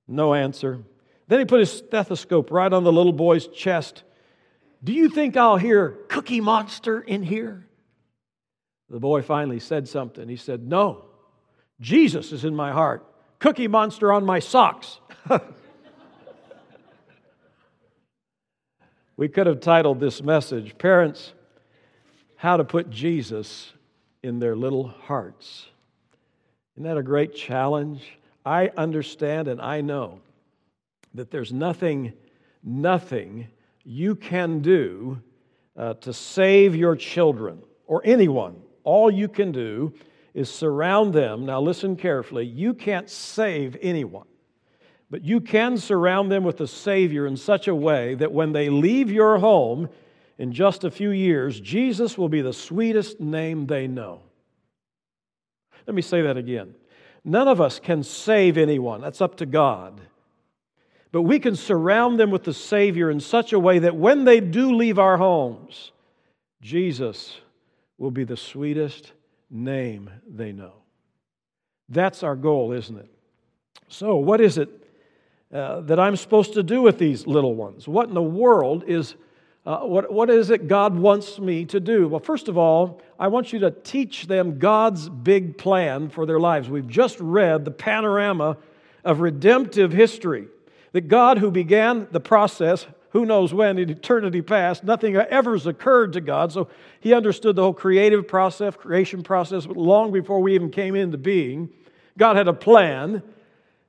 No 0.09 0.35
answer. 0.35 0.83
Then 1.29 1.41
he 1.41 1.45
put 1.45 1.61
his 1.61 1.73
stethoscope 1.73 2.51
right 2.51 2.73
on 2.73 2.85
the 2.85 2.93
little 2.93 3.13
boy's 3.13 3.47
chest. 3.49 4.03
Do 4.83 4.93
you 4.93 5.09
think 5.09 5.37
I'll 5.37 5.57
hear 5.57 5.91
Cookie 6.09 6.41
Monster 6.41 7.01
in 7.01 7.23
here? 7.23 7.67
The 8.89 9.01
boy 9.01 9.23
finally 9.23 9.59
said 9.59 9.89
something. 9.89 10.29
He 10.29 10.37
said, 10.37 10.67
No, 10.67 11.07
Jesus 11.81 12.33
is 12.33 12.45
in 12.45 12.55
my 12.55 12.73
heart. 12.73 13.05
Cookie 13.39 13.69
Monster 13.69 14.13
on 14.13 14.25
my 14.25 14.39
socks. 14.39 15.01
we 19.17 19.29
could 19.29 19.47
have 19.47 19.61
titled 19.61 20.01
this 20.01 20.23
message, 20.23 20.79
Parents, 20.79 21.33
How 22.37 22.57
to 22.57 22.65
Put 22.65 22.91
Jesus 22.91 23.73
in 24.23 24.39
their 24.39 24.57
little 24.57 24.89
hearts. 24.89 25.67
Isn't 26.77 26.85
that 26.85 26.97
a 26.97 27.03
great 27.03 27.35
challenge? 27.35 28.19
I 28.45 28.71
understand 28.77 29.49
and 29.49 29.61
I 29.61 29.81
know 29.81 30.21
that 31.15 31.31
there's 31.31 31.53
nothing, 31.53 32.13
nothing 32.63 33.49
you 33.85 34.15
can 34.15 34.61
do 34.61 35.21
uh, 35.77 35.95
to 35.95 36.13
save 36.13 36.77
your 36.77 36.95
children 36.97 37.63
or 37.87 38.03
anyone. 38.05 38.63
All 38.87 39.11
you 39.11 39.29
can 39.29 39.53
do 39.53 39.93
is 40.33 40.49
surround 40.49 41.13
them. 41.13 41.45
Now, 41.45 41.61
listen 41.61 41.97
carefully. 41.97 42.47
You 42.47 42.73
can't 42.73 43.11
save 43.11 43.77
anyone, 43.83 44.29
but 45.11 45.25
you 45.25 45.43
can 45.43 45.77
surround 45.77 46.33
them 46.33 46.45
with 46.45 46.57
the 46.57 46.69
Savior 46.69 47.27
in 47.27 47.37
such 47.37 47.69
a 47.69 47.75
way 47.75 48.15
that 48.15 48.33
when 48.33 48.53
they 48.53 48.71
leave 48.71 49.11
your 49.11 49.39
home, 49.39 49.91
in 50.39 50.53
just 50.53 50.85
a 50.85 50.91
few 50.91 51.11
years, 51.11 51.59
Jesus 51.61 52.19
will 52.19 52.29
be 52.29 52.43
the 52.43 52.53
sweetest 52.53 53.21
name 53.21 53.67
they 53.67 53.87
know. 53.87 54.21
Let 55.87 55.95
me 55.95 56.03
say 56.03 56.23
that 56.23 56.37
again. 56.37 56.75
None 57.25 57.49
of 57.49 57.61
us 57.61 57.81
can 57.81 58.03
save 58.03 58.59
anyone, 58.59 59.01
that's 59.01 59.21
up 59.21 59.37
to 59.39 59.47
God. 59.47 60.01
But 61.11 61.23
we 61.23 61.39
can 61.39 61.57
surround 61.57 62.21
them 62.21 62.31
with 62.31 62.45
the 62.45 62.53
Savior 62.53 63.11
in 63.11 63.21
such 63.21 63.53
a 63.53 63.59
way 63.59 63.79
that 63.79 63.97
when 63.97 64.25
they 64.25 64.41
do 64.41 64.75
leave 64.75 64.99
our 64.99 65.17
homes, 65.17 65.93
Jesus 66.61 67.41
will 67.99 68.11
be 68.11 68.25
the 68.25 68.37
sweetest 68.37 69.13
name 69.51 70.11
they 70.29 70.53
know. 70.53 70.73
That's 71.89 72.23
our 72.23 72.37
goal, 72.37 72.73
isn't 72.73 72.99
it? 72.99 73.11
So, 73.89 74.17
what 74.17 74.41
is 74.41 74.59
it 74.59 74.69
uh, 75.53 75.81
that 75.83 76.01
I'm 76.01 76.17
supposed 76.17 76.55
to 76.55 76.63
do 76.63 76.83
with 76.83 76.99
these 76.99 77.27
little 77.27 77.55
ones? 77.55 77.87
What 77.87 78.09
in 78.09 78.15
the 78.15 78.23
world 78.23 78.85
is 78.87 79.15
uh, 79.67 79.81
what, 79.81 80.13
what 80.13 80.31
is 80.31 80.51
it 80.51 80.69
God 80.69 80.97
wants 80.97 81.41
me 81.41 81.65
to 81.67 81.81
do? 81.81 82.07
Well, 82.07 82.21
first 82.21 82.47
of 82.47 82.57
all, 82.57 83.03
I 83.19 83.27
want 83.27 83.53
you 83.53 83.59
to 83.61 83.73
teach 83.73 84.29
them 84.29 84.61
God's 84.61 85.09
big 85.09 85.59
plan 85.59 86.09
for 86.09 86.25
their 86.25 86.39
lives. 86.39 86.69
We've 86.69 86.87
just 86.87 87.19
read 87.19 87.65
the 87.65 87.73
panorama 87.73 88.59
of 89.05 89.21
redemptive 89.21 89.93
history. 89.93 90.47
That 90.93 91.09
God, 91.09 91.39
who 91.39 91.51
began 91.51 92.07
the 92.13 92.21
process, 92.21 92.87
who 93.17 93.25
knows 93.25 93.55
when, 93.55 93.79
in 93.79 93.89
eternity 93.89 94.43
past, 94.43 94.85
nothing 94.85 95.17
ever 95.17 95.53
has 95.53 95.67
occurred 95.67 96.13
to 96.13 96.21
God. 96.21 96.53
So 96.53 96.69
he 97.01 97.15
understood 97.15 97.57
the 97.57 97.63
whole 97.63 97.73
creative 97.73 98.29
process, 98.29 98.77
creation 98.77 99.23
process, 99.23 99.67
long 99.67 100.13
before 100.13 100.41
we 100.43 100.55
even 100.55 100.71
came 100.71 100.95
into 100.95 101.17
being. 101.17 101.71
God 102.19 102.37
had 102.37 102.47
a 102.47 102.53
plan, 102.53 103.23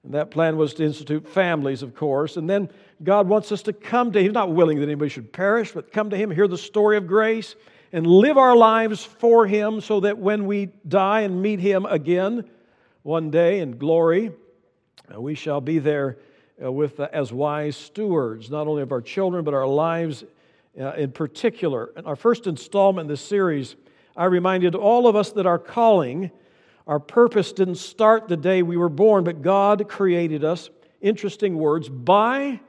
and 0.06 0.14
that 0.14 0.32
plan 0.32 0.56
was 0.56 0.74
to 0.76 0.86
institute 0.86 1.28
families, 1.28 1.84
of 1.84 1.94
course. 1.94 2.38
And 2.38 2.50
then 2.50 2.70
God 3.04 3.28
wants 3.28 3.52
us 3.52 3.64
to 3.64 3.74
come 3.74 4.14
to 4.14 4.20
Him. 4.20 4.26
He's 4.28 4.34
not 4.34 4.54
willing 4.54 4.78
that 4.80 4.86
anybody 4.86 5.10
should 5.10 5.34
perish, 5.34 5.74
but 5.74 5.92
come 5.92 6.10
to 6.12 6.16
Him, 6.16 6.32
hear 6.32 6.48
the 6.48 6.58
story 6.58 6.96
of 6.96 7.06
grace, 7.06 7.58
and 7.92 8.08
live 8.08 8.38
our 8.38 8.56
lives 8.56 9.04
for 9.04 9.46
Him 9.46 9.82
so 9.82 10.00
that 10.00 10.18
when 10.18 10.46
we 10.46 10.68
die 10.88 11.22
and 11.22 11.42
meet 11.42 11.60
Him 11.60 11.86
again 11.86 12.50
one 13.04 13.30
day 13.30 13.60
in 13.60 13.78
glory, 13.78 14.32
uh, 15.14 15.20
we 15.20 15.36
shall 15.36 15.60
be 15.60 15.80
there 15.80 16.18
with 16.60 17.00
uh, 17.00 17.08
as 17.14 17.32
wise 17.32 17.76
stewards, 17.76 18.50
not 18.50 18.68
only 18.68 18.82
of 18.82 18.92
our 18.92 19.02
children, 19.02 19.44
but 19.44 19.54
our 19.54 19.68
lives 19.68 20.24
in 20.76 21.12
particular. 21.12 21.92
In 21.98 22.06
our 22.06 22.16
first 22.16 22.46
installment 22.48 23.06
in 23.06 23.10
this 23.10 23.22
series, 23.22 23.76
I 24.16 24.26
reminded 24.26 24.76
all 24.76 25.08
of 25.08 25.16
us 25.16 25.32
that 25.32 25.46
our 25.46 25.60
calling, 25.60 26.32
our 26.86 27.00
purpose 27.00 27.52
didn't 27.52 27.76
start 27.76 28.28
the 28.28 28.38
day 28.38 28.62
we 28.62 28.78
were 28.78 28.90
born, 28.90 29.24
but 29.24 29.42
God 29.42 29.88
created 29.90 30.44
us, 30.44 30.70
interesting 31.02 31.58
words, 31.58 31.90
by 31.90 32.60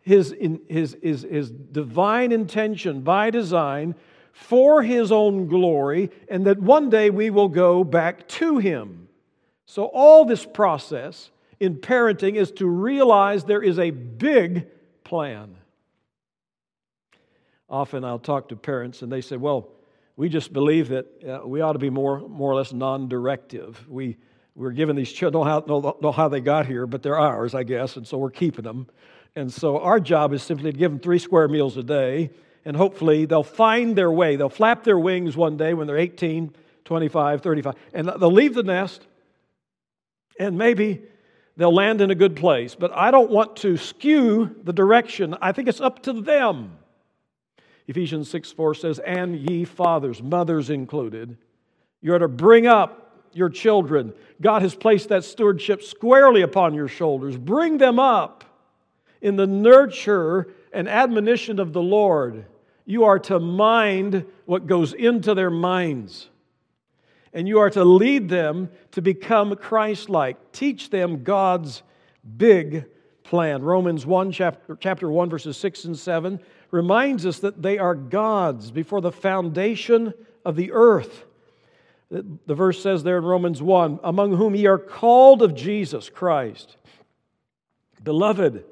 his, 0.00 0.34
his, 0.68 0.96
his, 1.02 1.22
his 1.22 1.50
divine 1.50 2.30
intention 2.30 3.00
by 3.00 3.30
design 3.30 3.94
for 4.32 4.82
his 4.82 5.10
own 5.10 5.48
glory, 5.48 6.10
and 6.28 6.46
that 6.46 6.60
one 6.60 6.90
day 6.90 7.10
we 7.10 7.30
will 7.30 7.48
go 7.48 7.82
back 7.82 8.28
to 8.28 8.58
him. 8.58 9.08
So, 9.64 9.86
all 9.86 10.24
this 10.24 10.44
process 10.44 11.30
in 11.60 11.76
parenting 11.76 12.36
is 12.36 12.50
to 12.52 12.66
realize 12.66 13.44
there 13.44 13.62
is 13.62 13.78
a 13.78 13.90
big 13.90 14.66
plan. 15.04 15.56
Often 17.68 18.04
I'll 18.04 18.18
talk 18.18 18.48
to 18.48 18.56
parents 18.56 19.02
and 19.02 19.10
they 19.10 19.20
say, 19.20 19.36
Well, 19.36 19.68
we 20.16 20.28
just 20.28 20.52
believe 20.52 20.88
that 20.88 21.06
uh, 21.24 21.46
we 21.46 21.60
ought 21.60 21.74
to 21.74 21.78
be 21.78 21.90
more, 21.90 22.20
more 22.20 22.52
or 22.52 22.54
less 22.54 22.72
non 22.72 23.08
directive. 23.08 23.88
We, 23.88 24.16
we're 24.54 24.70
given 24.70 24.96
these 24.96 25.12
children, 25.12 25.44
don't 25.44 25.68
know, 25.68 25.96
know 26.00 26.12
how 26.12 26.28
they 26.28 26.40
got 26.40 26.66
here, 26.66 26.86
but 26.86 27.02
they're 27.02 27.18
ours, 27.18 27.54
I 27.54 27.62
guess, 27.62 27.96
and 27.96 28.06
so 28.06 28.16
we're 28.16 28.30
keeping 28.30 28.64
them. 28.64 28.86
And 29.34 29.52
so 29.52 29.78
our 29.78 30.00
job 30.00 30.32
is 30.32 30.42
simply 30.42 30.72
to 30.72 30.78
give 30.78 30.90
them 30.90 31.00
three 31.00 31.18
square 31.18 31.48
meals 31.48 31.76
a 31.76 31.82
day, 31.82 32.30
and 32.64 32.74
hopefully 32.74 33.26
they'll 33.26 33.42
find 33.42 33.94
their 33.94 34.10
way. 34.10 34.36
They'll 34.36 34.48
flap 34.48 34.82
their 34.82 34.98
wings 34.98 35.36
one 35.36 35.58
day 35.58 35.74
when 35.74 35.86
they're 35.86 35.98
18, 35.98 36.54
25, 36.86 37.42
35, 37.42 37.74
and 37.92 38.08
they'll 38.08 38.32
leave 38.32 38.54
the 38.54 38.62
nest, 38.62 39.06
and 40.40 40.56
maybe 40.56 41.02
they'll 41.56 41.74
land 41.74 42.00
in 42.00 42.10
a 42.10 42.14
good 42.14 42.36
place. 42.36 42.74
But 42.74 42.92
I 42.96 43.10
don't 43.10 43.30
want 43.30 43.56
to 43.56 43.76
skew 43.76 44.54
the 44.64 44.72
direction. 44.72 45.36
I 45.40 45.52
think 45.52 45.68
it's 45.68 45.80
up 45.80 46.02
to 46.02 46.12
them. 46.12 46.78
Ephesians 47.88 48.30
6 48.30 48.52
4 48.52 48.74
says, 48.74 48.98
And 48.98 49.36
ye 49.36 49.64
fathers, 49.64 50.22
mothers 50.22 50.70
included, 50.70 51.36
you 52.00 52.14
are 52.14 52.18
to 52.18 52.28
bring 52.28 52.66
up 52.66 53.24
your 53.32 53.50
children. 53.50 54.12
God 54.40 54.62
has 54.62 54.74
placed 54.74 55.10
that 55.10 55.24
stewardship 55.24 55.82
squarely 55.82 56.42
upon 56.42 56.74
your 56.74 56.88
shoulders. 56.88 57.36
Bring 57.36 57.78
them 57.78 57.98
up 57.98 58.44
in 59.20 59.36
the 59.36 59.46
nurture 59.46 60.48
and 60.72 60.88
admonition 60.88 61.58
of 61.58 61.72
the 61.72 61.82
Lord. 61.82 62.46
You 62.84 63.04
are 63.04 63.18
to 63.20 63.38
mind 63.38 64.24
what 64.46 64.66
goes 64.66 64.92
into 64.92 65.34
their 65.34 65.50
minds. 65.50 66.28
And 67.36 67.46
you 67.46 67.58
are 67.58 67.68
to 67.68 67.84
lead 67.84 68.30
them 68.30 68.70
to 68.92 69.02
become 69.02 69.56
Christ 69.56 70.08
like. 70.08 70.52
Teach 70.52 70.88
them 70.88 71.22
God's 71.22 71.82
big 72.38 72.86
plan. 73.24 73.62
Romans 73.62 74.06
1, 74.06 74.32
chapter, 74.32 74.74
chapter 74.80 75.10
1, 75.10 75.28
verses 75.28 75.58
6 75.58 75.84
and 75.84 75.98
7 75.98 76.40
reminds 76.70 77.26
us 77.26 77.40
that 77.40 77.60
they 77.60 77.76
are 77.76 77.94
God's 77.94 78.70
before 78.70 79.02
the 79.02 79.12
foundation 79.12 80.14
of 80.46 80.56
the 80.56 80.72
earth. 80.72 81.26
The 82.10 82.54
verse 82.54 82.82
says 82.82 83.02
there 83.02 83.18
in 83.18 83.24
Romans 83.24 83.60
1 83.60 84.00
Among 84.02 84.34
whom 84.34 84.54
ye 84.54 84.64
are 84.64 84.78
called 84.78 85.42
of 85.42 85.54
Jesus 85.54 86.08
Christ, 86.08 86.78
beloved 88.02 88.64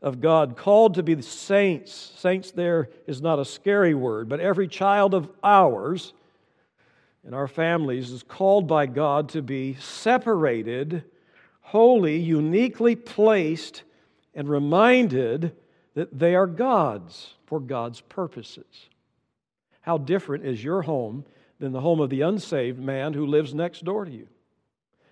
of 0.00 0.20
God, 0.20 0.56
called 0.56 0.94
to 0.94 1.02
be 1.02 1.14
the 1.14 1.24
saints. 1.24 2.12
Saints 2.18 2.52
there 2.52 2.88
is 3.08 3.20
not 3.20 3.40
a 3.40 3.44
scary 3.44 3.94
word, 3.94 4.28
but 4.28 4.38
every 4.38 4.68
child 4.68 5.12
of 5.12 5.28
ours 5.42 6.12
in 7.26 7.34
our 7.34 7.48
families 7.48 8.10
is 8.10 8.22
called 8.22 8.66
by 8.66 8.86
God 8.86 9.28
to 9.30 9.42
be 9.42 9.74
separated, 9.74 11.04
holy, 11.60 12.18
uniquely 12.18 12.96
placed, 12.96 13.82
and 14.34 14.48
reminded 14.48 15.54
that 15.94 16.18
they 16.18 16.34
are 16.34 16.46
God's 16.46 17.34
for 17.46 17.60
God's 17.60 18.00
purposes. 18.00 18.88
How 19.82 19.98
different 19.98 20.44
is 20.44 20.64
your 20.64 20.82
home 20.82 21.24
than 21.58 21.72
the 21.72 21.80
home 21.80 22.00
of 22.00 22.10
the 22.10 22.22
unsaved 22.22 22.78
man 22.78 23.12
who 23.12 23.26
lives 23.26 23.54
next 23.54 23.84
door 23.84 24.04
to 24.04 24.10
you? 24.10 24.28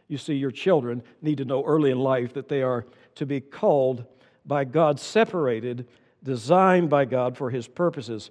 You 0.08 0.18
see, 0.18 0.34
your 0.34 0.50
children 0.50 1.02
need 1.22 1.38
to 1.38 1.44
know 1.44 1.64
early 1.64 1.90
in 1.90 1.98
life 1.98 2.32
that 2.34 2.48
they 2.48 2.62
are 2.62 2.86
to 3.16 3.26
be 3.26 3.40
called 3.40 4.04
by 4.44 4.64
God, 4.64 4.98
separated, 4.98 5.86
designed 6.24 6.90
by 6.90 7.04
God 7.04 7.36
for 7.36 7.50
His 7.50 7.68
purposes, 7.68 8.30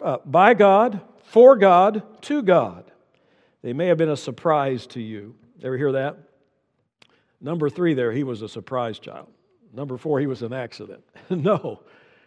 uh, 0.00 0.18
by 0.24 0.54
God, 0.54 1.02
for 1.24 1.56
God, 1.56 2.02
to 2.22 2.40
God. 2.40 2.89
They 3.62 3.72
may 3.72 3.86
have 3.86 3.98
been 3.98 4.10
a 4.10 4.16
surprise 4.16 4.86
to 4.88 5.00
you. 5.00 5.34
Ever 5.62 5.76
hear 5.76 5.92
that? 5.92 6.18
Number 7.40 7.68
three, 7.70 7.94
there, 7.94 8.12
he 8.12 8.24
was 8.24 8.42
a 8.42 8.48
surprise 8.48 8.98
child. 8.98 9.28
Number 9.72 9.96
four, 9.96 10.20
he 10.20 10.26
was 10.26 10.42
an 10.42 10.52
accident. 10.52 11.02
no. 11.30 11.82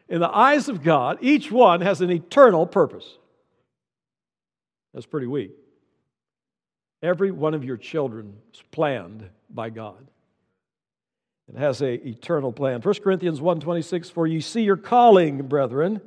In 0.10 0.20
the 0.20 0.30
eyes 0.30 0.70
of 0.70 0.84
God, 0.84 1.18
each 1.22 1.52
one 1.52 1.82
has 1.82 2.02
an 2.02 2.12
eternal 2.12 2.66
purpose. 2.66 3.18
That's 4.94 5.06
pretty 5.06 5.28
weak. 5.28 5.52
Every 7.02 7.32
one 7.32 7.54
of 7.54 7.64
your 7.64 7.78
children 7.78 8.36
is 8.54 8.62
planned 8.72 9.30
by 9.50 9.70
God. 9.70 10.08
It 11.50 11.58
has 11.58 11.82
a 11.82 12.08
eternal 12.08 12.54
plan. 12.54 12.82
1 12.82 12.94
Corinthians 13.04 13.42
1:26 13.42 14.10
For 14.10 14.26
you 14.26 14.40
see 14.40 14.62
your 14.62 14.78
calling, 14.78 15.48
brethren, 15.48 16.02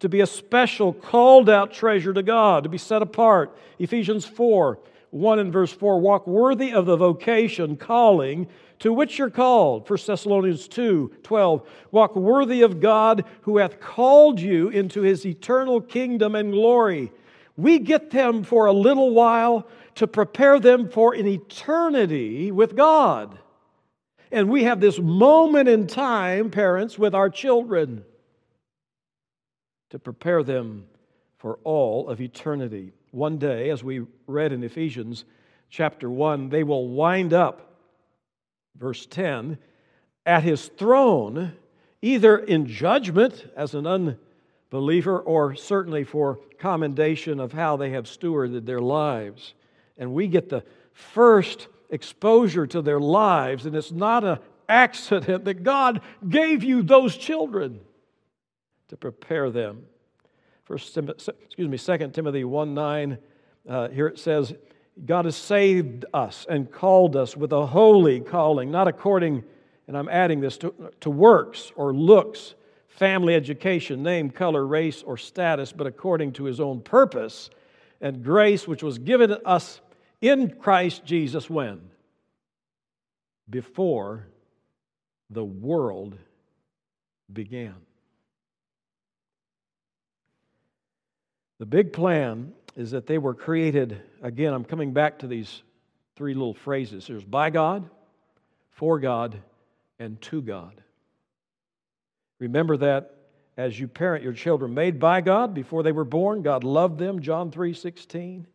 to 0.00 0.08
be 0.08 0.20
a 0.20 0.26
special 0.26 0.92
called 0.92 1.50
out 1.50 1.72
treasure 1.72 2.12
to 2.12 2.22
God, 2.22 2.62
to 2.62 2.68
be 2.68 2.78
set 2.78 3.02
apart. 3.02 3.56
Ephesians 3.78 4.24
4 4.24 4.78
1 5.10 5.38
and 5.38 5.52
verse 5.52 5.72
4 5.72 6.00
walk 6.00 6.26
worthy 6.26 6.72
of 6.72 6.84
the 6.84 6.96
vocation, 6.96 7.76
calling 7.76 8.46
to 8.78 8.92
which 8.92 9.18
you're 9.18 9.30
called. 9.30 9.88
1 9.88 9.98
Thessalonians 10.06 10.68
2 10.68 11.12
12 11.22 11.68
walk 11.90 12.14
worthy 12.14 12.62
of 12.62 12.80
God 12.80 13.24
who 13.42 13.58
hath 13.58 13.80
called 13.80 14.40
you 14.40 14.68
into 14.68 15.02
his 15.02 15.24
eternal 15.24 15.80
kingdom 15.80 16.34
and 16.34 16.52
glory. 16.52 17.10
We 17.56 17.78
get 17.78 18.10
them 18.10 18.44
for 18.44 18.66
a 18.66 18.72
little 18.72 19.14
while 19.14 19.66
to 19.96 20.06
prepare 20.06 20.60
them 20.60 20.88
for 20.88 21.14
an 21.14 21.26
eternity 21.26 22.52
with 22.52 22.76
God. 22.76 23.38
And 24.30 24.48
we 24.48 24.64
have 24.64 24.78
this 24.78 24.98
moment 24.98 25.68
in 25.68 25.86
time, 25.86 26.50
parents, 26.50 26.98
with 26.98 27.14
our 27.14 27.30
children 27.30 28.04
to 29.90 29.98
prepare 29.98 30.42
them 30.42 30.86
for 31.38 31.58
all 31.64 32.08
of 32.08 32.20
eternity. 32.20 32.92
One 33.10 33.38
day, 33.38 33.70
as 33.70 33.82
we 33.82 34.04
read 34.26 34.52
in 34.52 34.62
Ephesians 34.62 35.24
chapter 35.70 36.10
1, 36.10 36.48
they 36.50 36.62
will 36.62 36.88
wind 36.88 37.32
up, 37.32 37.76
verse 38.76 39.06
10, 39.06 39.58
at 40.26 40.42
his 40.42 40.66
throne, 40.66 41.52
either 42.02 42.36
in 42.36 42.66
judgment 42.66 43.46
as 43.56 43.74
an 43.74 43.86
unbeliever 43.86 45.18
or 45.20 45.54
certainly 45.54 46.04
for 46.04 46.38
commendation 46.58 47.40
of 47.40 47.52
how 47.52 47.76
they 47.76 47.90
have 47.90 48.04
stewarded 48.04 48.66
their 48.66 48.80
lives. 48.80 49.54
And 49.96 50.12
we 50.12 50.26
get 50.26 50.48
the 50.48 50.64
first 50.92 51.68
exposure 51.88 52.66
to 52.66 52.82
their 52.82 53.00
lives, 53.00 53.64
and 53.64 53.74
it's 53.74 53.92
not 53.92 54.24
an 54.24 54.38
accident 54.68 55.46
that 55.46 55.62
God 55.62 56.02
gave 56.28 56.62
you 56.62 56.82
those 56.82 57.16
children 57.16 57.80
to 58.88 58.96
prepare 58.96 59.50
them. 59.50 59.84
First, 60.64 60.96
excuse 60.96 61.68
me, 61.68 61.78
2 61.78 62.08
Timothy 62.08 62.44
1 62.44 62.74
9, 62.74 63.18
uh, 63.68 63.88
here 63.88 64.06
it 64.06 64.18
says, 64.18 64.54
God 65.04 65.24
has 65.26 65.36
saved 65.36 66.04
us 66.12 66.46
and 66.48 66.70
called 66.70 67.16
us 67.16 67.36
with 67.36 67.52
a 67.52 67.66
holy 67.66 68.20
calling, 68.20 68.70
not 68.70 68.88
according, 68.88 69.44
and 69.86 69.96
I'm 69.96 70.08
adding 70.08 70.40
this, 70.40 70.58
to, 70.58 70.74
to 71.00 71.10
works 71.10 71.72
or 71.76 71.94
looks, 71.94 72.54
family 72.88 73.34
education, 73.34 74.02
name, 74.02 74.30
color, 74.30 74.66
race, 74.66 75.02
or 75.02 75.16
status, 75.16 75.72
but 75.72 75.86
according 75.86 76.32
to 76.32 76.44
his 76.44 76.58
own 76.60 76.80
purpose 76.80 77.48
and 78.00 78.24
grace, 78.24 78.66
which 78.66 78.82
was 78.82 78.98
given 78.98 79.36
us 79.44 79.80
in 80.20 80.50
Christ 80.50 81.04
Jesus 81.04 81.48
when? 81.48 81.80
Before 83.48 84.26
the 85.30 85.44
world 85.44 86.18
began. 87.32 87.74
The 91.58 91.66
big 91.66 91.92
plan 91.92 92.52
is 92.76 92.92
that 92.92 93.06
they 93.06 93.18
were 93.18 93.34
created, 93.34 94.00
again, 94.22 94.54
I'm 94.54 94.64
coming 94.64 94.92
back 94.92 95.20
to 95.20 95.26
these 95.26 95.62
three 96.14 96.34
little 96.34 96.54
phrases. 96.54 97.06
There's 97.06 97.24
by 97.24 97.50
God, 97.50 97.88
for 98.70 99.00
God, 99.00 99.40
and 99.98 100.20
to 100.22 100.40
God. 100.40 100.80
Remember 102.38 102.76
that 102.76 103.14
as 103.56 103.78
you 103.78 103.88
parent 103.88 104.22
your 104.22 104.32
children, 104.32 104.72
made 104.72 105.00
by 105.00 105.20
God 105.20 105.52
before 105.52 105.82
they 105.82 105.90
were 105.90 106.04
born, 106.04 106.42
God 106.42 106.62
loved 106.62 106.98
them, 106.98 107.20
John 107.20 107.50
3 107.50 107.74
16. 107.74 108.46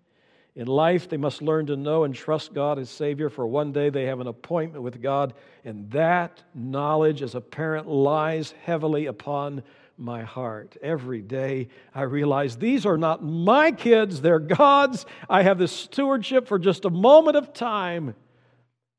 In 0.56 0.68
life, 0.68 1.10
they 1.10 1.18
must 1.18 1.42
learn 1.42 1.66
to 1.66 1.76
know 1.76 2.04
and 2.04 2.14
trust 2.14 2.54
God 2.54 2.78
as 2.78 2.90
Savior, 2.90 3.30
for 3.30 3.46
one 3.46 3.74
day 3.74 3.90
they 3.90 4.06
have 4.06 4.20
an 4.20 4.28
appointment 4.28 4.84
with 4.84 5.02
God, 5.02 5.34
and 5.66 5.90
that 5.92 6.44
knowledge 6.54 7.22
as 7.22 7.36
a 7.36 7.42
parent 7.42 7.90
lies 7.90 8.54
heavily 8.64 9.08
upon 9.08 9.64
my 9.98 10.24
heart. 10.24 10.76
Every 10.82 11.22
day 11.22 11.68
I 11.94 12.04
realize 12.04 12.58
these 12.58 12.86
are 12.86 12.98
not 12.98 13.24
my 13.24 13.72
kids, 13.72 14.22
they're 14.22 14.40
God's. 14.40 15.06
I 15.30 15.44
have 15.44 15.58
this 15.58 15.72
stewardship 15.72 16.48
for 16.48 16.60
just 16.60 16.86
a 16.86 16.90
moment 16.90 17.38
of 17.38 17.54
time. 17.54 18.16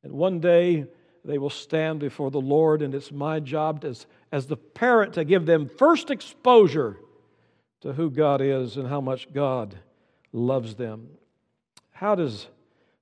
And 0.02 0.12
one 0.12 0.40
day 0.40 0.86
they 1.24 1.38
will 1.38 1.50
stand 1.50 2.00
before 2.00 2.30
the 2.30 2.40
Lord, 2.40 2.82
and 2.82 2.94
it's 2.94 3.10
my 3.10 3.40
job 3.40 3.84
as, 3.84 4.06
as 4.30 4.46
the 4.46 4.56
parent 4.56 5.14
to 5.14 5.24
give 5.24 5.46
them 5.46 5.68
first 5.68 6.10
exposure 6.10 6.98
to 7.80 7.92
who 7.92 8.10
God 8.10 8.40
is 8.40 8.76
and 8.76 8.88
how 8.88 9.00
much 9.00 9.32
God 9.32 9.74
loves 10.32 10.74
them. 10.74 11.08
How 11.90 12.14
does 12.14 12.48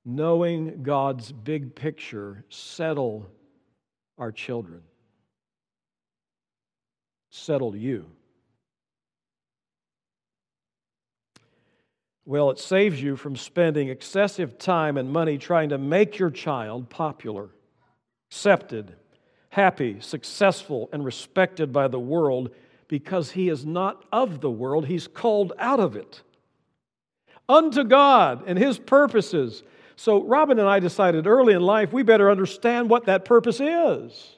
knowing 0.05 0.83
God's 0.83 1.33
big 1.33 1.75
picture 1.75 2.45
settle 2.49 3.27
our 4.19 4.31
children? 4.31 4.83
Settle 7.33 7.75
you? 7.75 8.07
Well, 12.25 12.51
it 12.51 12.59
saves 12.59 13.03
you 13.03 13.17
from 13.17 13.37
spending 13.37 13.89
excessive 13.89 14.59
time 14.59 14.97
and 14.97 15.11
money 15.11 15.39
trying 15.39 15.71
to 15.71 15.79
make 15.79 16.19
your 16.19 16.31
child 16.31 16.89
popular, 16.89 17.49
accepted, 18.31 18.95
happy, 19.49 19.99
successful, 20.01 20.89
and 20.93 21.05
respected 21.05 21.73
by 21.73 21.89
the 21.89 21.99
world 21.99 22.51
because 22.87 23.33
he 23.33 23.49
is 23.49 23.65
not 23.65 24.05
of 24.13 24.41
the 24.41 24.51
world, 24.51 24.87
he's 24.87 25.09
called 25.09 25.53
out 25.59 25.81
of 25.81 25.97
it. 25.97 26.23
Unto 27.49 27.83
God 27.83 28.45
and 28.47 28.59
his 28.59 28.79
purposes. 28.79 29.63
So, 29.97 30.23
Robin 30.23 30.59
and 30.59 30.69
I 30.69 30.79
decided 30.81 31.27
early 31.27 31.55
in 31.55 31.63
life 31.63 31.93
we 31.93 32.03
better 32.03 32.31
understand 32.31 32.89
what 32.91 33.07
that 33.07 33.25
purpose 33.25 33.59
is 33.59 34.37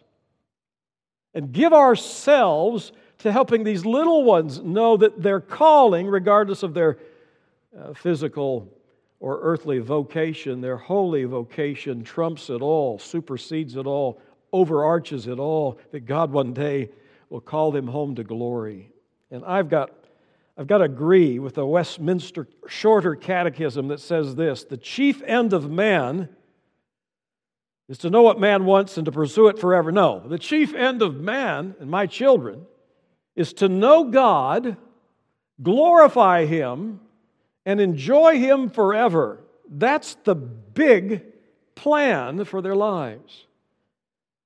and 1.34 1.52
give 1.52 1.72
ourselves 1.72 2.92
to 3.18 3.32
helping 3.32 3.64
these 3.64 3.84
little 3.84 4.24
ones 4.24 4.60
know 4.60 4.96
that 4.96 5.22
their 5.22 5.40
calling, 5.40 6.06
regardless 6.06 6.62
of 6.62 6.74
their 6.74 6.98
uh, 7.78 7.92
physical 7.94 8.68
or 9.20 9.40
earthly 9.40 9.78
vocation, 9.78 10.60
their 10.60 10.76
holy 10.76 11.24
vocation 11.24 12.04
trumps 12.04 12.50
it 12.50 12.60
all, 12.60 12.98
supersedes 12.98 13.76
it 13.76 13.86
all, 13.86 14.20
overarches 14.52 15.26
it 15.26 15.38
all, 15.38 15.78
that 15.90 16.06
God 16.06 16.30
one 16.30 16.52
day 16.52 16.90
will 17.30 17.40
call 17.40 17.72
them 17.72 17.86
home 17.86 18.14
to 18.14 18.24
glory. 18.24 18.90
And 19.30 19.44
I've 19.44 19.68
got, 19.68 19.90
I've 20.56 20.66
got 20.66 20.78
to 20.78 20.84
agree 20.84 21.38
with 21.38 21.54
the 21.54 21.66
Westminster 21.66 22.46
Shorter 22.68 23.16
Catechism 23.16 23.88
that 23.88 24.00
says 24.00 24.34
this 24.36 24.64
the 24.64 24.76
chief 24.76 25.22
end 25.22 25.52
of 25.52 25.70
man 25.70 26.28
is 27.88 27.98
to 27.98 28.10
know 28.10 28.22
what 28.22 28.40
man 28.40 28.64
wants 28.64 28.96
and 28.96 29.04
to 29.04 29.12
pursue 29.12 29.48
it 29.48 29.58
forever. 29.58 29.92
No, 29.92 30.20
the 30.26 30.38
chief 30.38 30.74
end 30.74 31.02
of 31.02 31.16
man 31.16 31.74
and 31.80 31.90
my 31.90 32.06
children 32.06 32.66
is 33.36 33.52
to 33.54 33.68
know 33.68 34.04
God, 34.04 34.76
glorify 35.62 36.46
Him, 36.46 37.00
and 37.66 37.80
enjoy 37.80 38.38
Him 38.38 38.70
forever. 38.70 39.40
That's 39.68 40.14
the 40.24 40.34
big 40.34 41.22
plan 41.74 42.44
for 42.44 42.62
their 42.62 42.76
lives. 42.76 43.46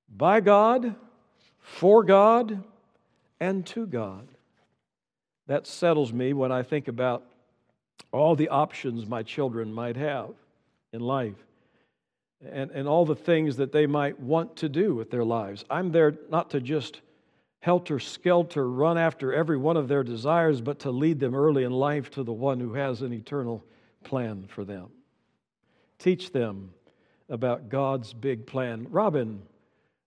By 0.09 0.41
God, 0.41 0.95
for 1.59 2.03
God 2.03 2.63
and 3.39 3.65
to 3.67 3.85
God. 3.85 4.27
That 5.47 5.65
settles 5.65 6.11
me 6.11 6.33
when 6.33 6.51
I 6.51 6.63
think 6.63 6.87
about 6.87 7.23
all 8.11 8.35
the 8.35 8.49
options 8.49 9.05
my 9.05 9.23
children 9.23 9.73
might 9.73 9.95
have 9.95 10.31
in 10.91 11.01
life 11.01 11.35
and, 12.45 12.71
and 12.71 12.87
all 12.87 13.05
the 13.05 13.15
things 13.15 13.57
that 13.57 13.71
they 13.71 13.85
might 13.85 14.19
want 14.19 14.55
to 14.57 14.69
do 14.69 14.95
with 14.95 15.11
their 15.11 15.23
lives. 15.23 15.65
I'm 15.69 15.91
there 15.91 16.15
not 16.29 16.51
to 16.51 16.61
just 16.61 17.01
helter 17.59 17.99
skelter 17.99 18.69
run 18.69 18.97
after 18.97 19.33
every 19.33 19.57
one 19.57 19.75
of 19.75 19.87
their 19.87 20.03
desires, 20.03 20.61
but 20.61 20.79
to 20.79 20.91
lead 20.91 21.19
them 21.19 21.35
early 21.35 21.63
in 21.63 21.71
life 21.71 22.09
to 22.11 22.23
the 22.23 22.31
one 22.31 22.59
who 22.59 22.73
has 22.73 23.01
an 23.01 23.11
eternal 23.11 23.63
plan 24.03 24.45
for 24.47 24.63
them. 24.63 24.89
Teach 25.97 26.31
them 26.31 26.71
about 27.27 27.69
God's 27.69 28.13
big 28.13 28.47
plan. 28.47 28.87
Robin 28.89 29.41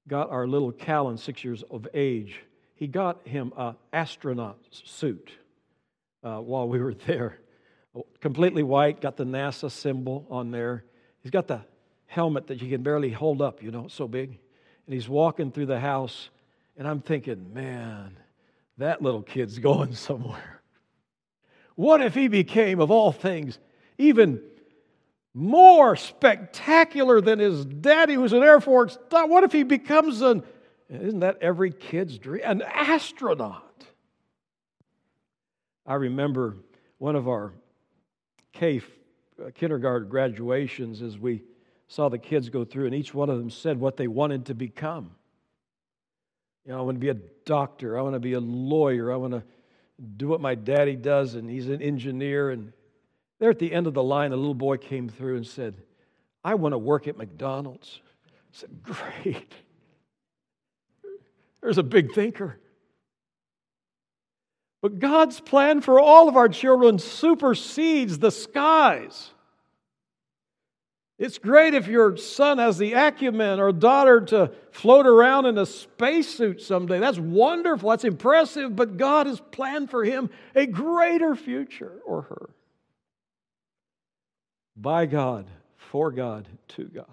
got 0.08 0.30
our 0.30 0.46
little 0.46 0.72
Callan, 0.72 1.18
six 1.18 1.44
years 1.44 1.62
of 1.70 1.86
age, 1.94 2.40
he 2.74 2.88
got 2.88 3.24
him 3.28 3.52
an 3.56 3.76
astronaut 3.92 4.58
suit 4.72 5.30
uh, 6.24 6.38
while 6.38 6.68
we 6.68 6.80
were 6.80 6.94
there. 7.06 7.38
Completely 8.20 8.62
white, 8.62 9.00
got 9.00 9.16
the 9.16 9.24
NASA 9.24 9.70
symbol 9.70 10.26
on 10.30 10.50
there. 10.50 10.84
He's 11.20 11.30
got 11.30 11.46
the 11.46 11.60
helmet 12.12 12.46
that 12.48 12.60
you 12.60 12.68
can 12.68 12.82
barely 12.82 13.10
hold 13.10 13.40
up, 13.40 13.62
you 13.62 13.70
know, 13.70 13.88
so 13.88 14.06
big. 14.06 14.38
And 14.86 14.94
he's 14.94 15.08
walking 15.08 15.50
through 15.50 15.66
the 15.66 15.80
house, 15.80 16.28
and 16.76 16.86
I'm 16.86 17.00
thinking, 17.00 17.54
man, 17.54 18.18
that 18.76 19.00
little 19.00 19.22
kid's 19.22 19.58
going 19.70 19.94
somewhere. 19.94 20.60
What 21.74 22.02
if 22.02 22.14
he 22.14 22.28
became, 22.28 22.80
of 22.80 22.90
all 22.90 23.12
things, 23.12 23.58
even 23.96 24.42
more 25.32 25.96
spectacular 25.96 27.22
than 27.22 27.38
his 27.38 27.64
daddy, 27.64 28.12
who's 28.12 28.34
an 28.34 28.42
Air 28.42 28.60
Force? 28.60 28.98
What 29.10 29.44
if 29.44 29.52
he 29.52 29.62
becomes 29.62 30.20
an, 30.20 30.42
isn't 30.90 31.20
that 31.20 31.38
every 31.40 31.72
kid's 31.72 32.18
dream? 32.18 32.42
An 32.44 32.60
astronaut. 32.60 33.84
I 35.86 35.94
remember 35.94 36.58
one 36.98 37.16
of 37.16 37.26
our 37.26 37.54
K 38.52 38.82
uh, 39.42 39.50
kindergarten 39.54 40.10
graduations 40.10 41.00
as 41.00 41.18
we 41.18 41.42
saw 41.92 42.08
the 42.08 42.18
kids 42.18 42.48
go 42.48 42.64
through, 42.64 42.86
and 42.86 42.94
each 42.94 43.12
one 43.12 43.28
of 43.28 43.38
them 43.38 43.50
said 43.50 43.78
what 43.78 43.98
they 43.98 44.08
wanted 44.08 44.46
to 44.46 44.54
become. 44.54 45.10
You 46.64 46.72
know, 46.72 46.78
I 46.78 46.82
want 46.82 46.96
to 46.96 47.00
be 47.00 47.10
a 47.10 47.20
doctor. 47.44 47.98
I 47.98 48.02
want 48.02 48.14
to 48.14 48.20
be 48.20 48.32
a 48.32 48.40
lawyer. 48.40 49.12
I 49.12 49.16
want 49.16 49.34
to 49.34 49.42
do 50.16 50.28
what 50.28 50.40
my 50.40 50.54
daddy 50.54 50.96
does, 50.96 51.34
and 51.34 51.50
he's 51.50 51.68
an 51.68 51.82
engineer. 51.82 52.48
And 52.48 52.72
there 53.40 53.50
at 53.50 53.58
the 53.58 53.70
end 53.70 53.86
of 53.86 53.92
the 53.92 54.02
line, 54.02 54.32
a 54.32 54.36
little 54.36 54.54
boy 54.54 54.78
came 54.78 55.10
through 55.10 55.36
and 55.36 55.46
said, 55.46 55.74
I 56.42 56.54
want 56.54 56.72
to 56.72 56.78
work 56.78 57.08
at 57.08 57.18
McDonald's. 57.18 58.00
I 58.26 58.30
said, 58.52 58.70
Great. 58.82 59.52
There's 61.60 61.78
a 61.78 61.82
big 61.82 62.14
thinker. 62.14 62.58
But 64.80 64.98
God's 64.98 65.40
plan 65.40 65.82
for 65.82 66.00
all 66.00 66.26
of 66.26 66.36
our 66.36 66.48
children 66.48 66.98
supersedes 66.98 68.18
the 68.18 68.30
skies. 68.30 69.30
It's 71.22 71.38
great 71.38 71.72
if 71.72 71.86
your 71.86 72.16
son 72.16 72.58
has 72.58 72.78
the 72.78 72.94
acumen 72.94 73.60
or 73.60 73.70
daughter 73.70 74.22
to 74.22 74.50
float 74.72 75.06
around 75.06 75.46
in 75.46 75.56
a 75.56 75.64
spacesuit 75.64 76.60
someday. 76.60 76.98
That's 76.98 77.16
wonderful. 77.16 77.90
That's 77.90 78.02
impressive. 78.02 78.74
But 78.74 78.96
God 78.96 79.28
has 79.28 79.40
planned 79.52 79.88
for 79.88 80.02
him 80.02 80.30
a 80.56 80.66
greater 80.66 81.36
future 81.36 82.00
or 82.04 82.22
her. 82.22 82.50
By 84.76 85.06
God, 85.06 85.46
for 85.76 86.10
God, 86.10 86.48
to 86.70 86.86
God. 86.86 87.06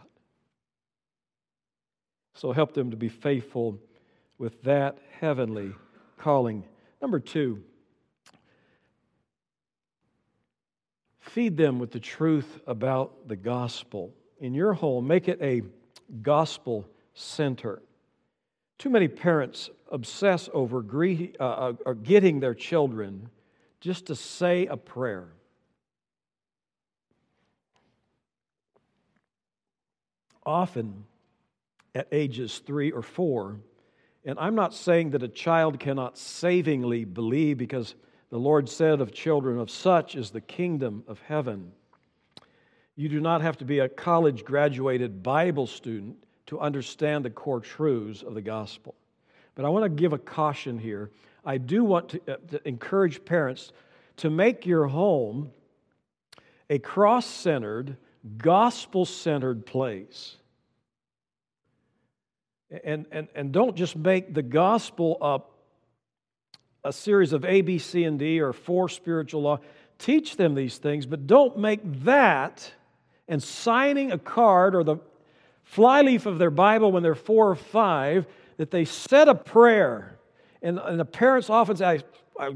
So 2.33 2.51
help 2.51 2.73
them 2.73 2.89
to 2.89 2.97
be 2.97 3.09
faithful 3.09 3.77
with 4.39 4.59
that 4.63 4.97
heavenly 5.19 5.71
calling. 6.17 6.63
Number 6.99 7.19
two, 7.19 7.63
Feed 11.29 11.57
them 11.57 11.77
with 11.77 11.91
the 11.91 11.99
truth 11.99 12.59
about 12.65 13.27
the 13.27 13.35
gospel. 13.35 14.15
In 14.39 14.55
your 14.55 14.73
home, 14.73 15.05
make 15.05 15.27
it 15.27 15.39
a 15.41 15.61
gospel 16.23 16.89
center. 17.13 17.83
Too 18.79 18.89
many 18.89 19.07
parents 19.07 19.69
obsess 19.91 20.49
over 20.53 20.83
uh, 21.39 21.43
uh 21.43 21.93
getting 21.93 22.39
their 22.39 22.55
children 22.55 23.29
just 23.79 24.07
to 24.07 24.15
say 24.15 24.65
a 24.65 24.75
prayer. 24.75 25.27
Often, 30.43 31.05
at 31.93 32.07
ages 32.11 32.57
three 32.65 32.89
or 32.89 33.03
four, 33.03 33.59
and 34.25 34.39
I'm 34.39 34.55
not 34.55 34.73
saying 34.73 35.11
that 35.11 35.21
a 35.21 35.27
child 35.27 35.79
cannot 35.79 36.17
savingly 36.17 37.05
believe 37.05 37.59
because 37.59 37.93
the 38.29 38.37
Lord 38.37 38.69
said 38.69 39.01
of 39.01 39.11
children, 39.11 39.59
of 39.59 39.71
such 39.71 40.15
is 40.15 40.29
the 40.29 40.41
kingdom 40.41 41.03
of 41.07 41.19
heaven. 41.21 41.71
You 42.95 43.09
do 43.09 43.19
not 43.19 43.41
have 43.41 43.57
to 43.57 43.65
be 43.65 43.79
a 43.79 43.89
college 43.89 44.43
graduated 44.43 45.23
Bible 45.23 45.67
student 45.67 46.17
to 46.47 46.59
understand 46.59 47.25
the 47.25 47.29
core 47.29 47.59
truths 47.59 48.23
of 48.23 48.33
the 48.33 48.41
gospel. 48.41 48.95
But 49.55 49.65
I 49.65 49.69
want 49.69 49.83
to 49.83 49.89
give 49.89 50.13
a 50.13 50.17
caution 50.17 50.77
here. 50.77 51.11
I 51.45 51.57
do 51.57 51.83
want 51.83 52.09
to, 52.09 52.21
uh, 52.27 52.37
to 52.51 52.67
encourage 52.67 53.23
parents 53.25 53.71
to 54.17 54.29
make 54.29 54.65
your 54.65 54.87
home 54.87 55.51
a 56.69 56.77
cross 56.79 57.25
centered, 57.25 57.97
gospel 58.37 59.05
centered 59.05 59.65
place. 59.65 60.35
And, 62.83 63.07
and, 63.11 63.27
and 63.33 63.51
don't 63.51 63.75
just 63.75 63.95
make 63.95 64.33
the 64.33 64.43
gospel 64.43 65.17
a 65.21 65.39
a 66.83 66.93
series 66.93 67.33
of 67.33 67.43
A, 67.45 67.61
B, 67.61 67.77
C, 67.77 68.03
and 68.03 68.17
D 68.17 68.39
or 68.39 68.53
four 68.53 68.89
spiritual 68.89 69.41
law. 69.41 69.59
Teach 69.97 70.37
them 70.37 70.55
these 70.55 70.77
things, 70.77 71.05
but 71.05 71.27
don't 71.27 71.57
make 71.57 71.81
that 72.03 72.73
and 73.27 73.43
signing 73.43 74.11
a 74.11 74.17
card 74.17 74.75
or 74.75 74.83
the 74.83 74.97
flyleaf 75.63 76.25
of 76.25 76.39
their 76.39 76.49
Bible 76.49 76.91
when 76.91 77.03
they're 77.03 77.15
four 77.15 77.49
or 77.49 77.55
five 77.55 78.25
that 78.57 78.71
they 78.71 78.85
said 78.85 79.27
a 79.27 79.35
prayer. 79.35 80.17
And, 80.61 80.79
and 80.79 80.99
the 80.99 81.05
parents 81.05 81.49
often 81.49 81.75
say, 81.75 82.01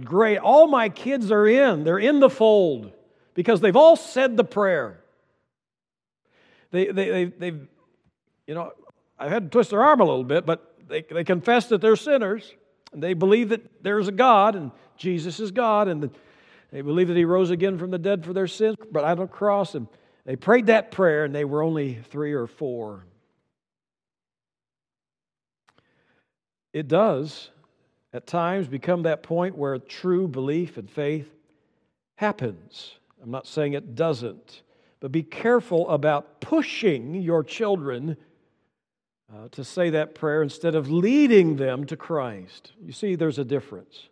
Great, 0.04 0.38
all 0.38 0.68
my 0.68 0.88
kids 0.88 1.30
are 1.30 1.46
in. 1.46 1.84
They're 1.84 2.00
in 2.00 2.22
the 2.22 2.30
fold 2.30 2.94
because 3.34 3.60
they've 3.60 3.76
all 3.76 3.98
said 3.98 4.38
the 4.38 4.46
prayer. 4.46 5.02
They, 6.72 6.86
they, 6.88 7.10
they, 7.10 7.26
they've, 7.26 7.68
you 8.48 8.56
know, 8.56 8.72
I've 9.20 9.32
had 9.32 9.44
to 9.44 9.50
twist 9.50 9.72
their 9.72 9.84
arm 9.84 10.00
a 10.00 10.06
little 10.06 10.24
bit, 10.24 10.46
but 10.46 10.76
they, 10.88 11.02
they 11.02 11.24
confess 11.24 11.68
that 11.68 11.82
they're 11.82 11.98
sinners. 11.98 12.54
And 12.94 13.02
they 13.02 13.14
believe 13.14 13.50
that 13.50 13.84
there's 13.84 14.08
a 14.08 14.12
God 14.12 14.56
and 14.56 14.72
Jesus 14.98 15.40
is 15.40 15.52
God, 15.52 15.88
and 15.88 16.10
they 16.72 16.82
believe 16.82 17.08
that 17.08 17.18
He 17.18 17.26
rose 17.26 17.50
again 17.50 17.78
from 17.78 17.92
the 17.92 17.98
dead 17.98 18.24
for 18.24 18.34
their 18.34 18.48
sins, 18.48 18.78
but 18.92 19.04
on 19.04 19.18
the 19.18 19.28
cross. 19.28 19.76
And 19.76 19.88
they 20.26 20.36
prayed 20.36 20.68
that 20.68 20.92
prayer, 20.92 21.26
and 21.26 21.34
they 21.34 21.46
were 21.46 21.64
only 21.64 21.96
three 21.96 22.34
or 22.34 22.48
four. 22.48 23.06
It 26.72 26.88
does 26.88 27.50
at 28.14 28.28
times 28.28 28.68
become 28.68 29.04
that 29.04 29.24
point 29.24 29.58
where 29.58 29.78
true 29.78 30.28
belief 30.28 30.78
and 30.78 30.90
faith 30.90 31.30
happens. 32.16 32.96
I'm 33.22 33.32
not 33.32 33.48
saying 33.48 33.74
it 33.74 33.96
doesn't, 33.96 34.62
but 35.00 35.12
be 35.12 35.24
careful 35.24 35.90
about 35.90 36.42
pushing 36.42 37.16
your 37.16 37.44
children 37.44 38.18
uh, 39.34 39.48
to 39.52 39.64
say 39.64 39.90
that 39.92 40.14
prayer 40.14 40.44
instead 40.44 40.76
of 40.76 40.92
leading 40.92 41.56
them 41.56 41.86
to 41.86 41.98
Christ. 41.98 42.72
You 42.84 42.92
see, 42.92 43.16
there's 43.16 43.40
a 43.40 43.46
difference. 43.46 44.10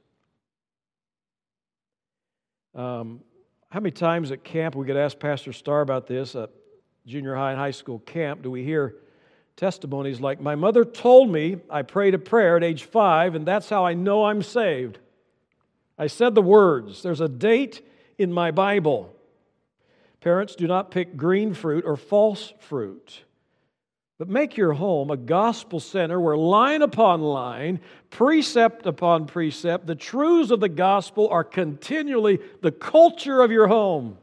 Um, 2.73 3.21
how 3.69 3.79
many 3.79 3.91
times 3.91 4.31
at 4.31 4.43
camp, 4.43 4.75
we 4.75 4.85
could 4.85 4.97
ask 4.97 5.19
Pastor 5.19 5.53
Starr 5.53 5.81
about 5.81 6.07
this, 6.07 6.35
at 6.35 6.49
junior 7.05 7.35
high 7.35 7.51
and 7.51 7.59
high 7.59 7.71
school 7.71 7.99
camp, 7.99 8.41
do 8.41 8.49
we 8.49 8.63
hear 8.63 8.95
testimonies 9.55 10.19
like, 10.19 10.41
My 10.41 10.55
mother 10.55 10.83
told 10.83 11.29
me 11.29 11.57
I 11.69 11.83
prayed 11.83 12.13
a 12.13 12.19
prayer 12.19 12.57
at 12.57 12.63
age 12.63 12.83
five, 12.83 13.35
and 13.35 13.45
that's 13.45 13.69
how 13.69 13.85
I 13.85 13.93
know 13.93 14.25
I'm 14.25 14.41
saved. 14.41 14.99
I 15.97 16.07
said 16.07 16.33
the 16.33 16.41
words. 16.41 17.03
There's 17.03 17.21
a 17.21 17.29
date 17.29 17.85
in 18.17 18.33
my 18.33 18.51
Bible. 18.51 19.13
Parents, 20.19 20.55
do 20.55 20.67
not 20.67 20.91
pick 20.91 21.15
green 21.15 21.53
fruit 21.53 21.85
or 21.85 21.95
false 21.95 22.53
fruit. 22.59 23.23
But 24.21 24.29
make 24.29 24.55
your 24.55 24.73
home 24.73 25.09
a 25.09 25.17
gospel 25.17 25.79
center 25.79 26.19
where 26.19 26.37
line 26.37 26.83
upon 26.83 27.21
line, 27.21 27.79
precept 28.11 28.85
upon 28.85 29.25
precept, 29.25 29.87
the 29.87 29.95
truths 29.95 30.51
of 30.51 30.59
the 30.59 30.69
gospel 30.69 31.27
are 31.29 31.43
continually 31.43 32.39
the 32.61 32.71
culture 32.71 33.41
of 33.41 33.49
your 33.49 33.67
home. 33.67 34.19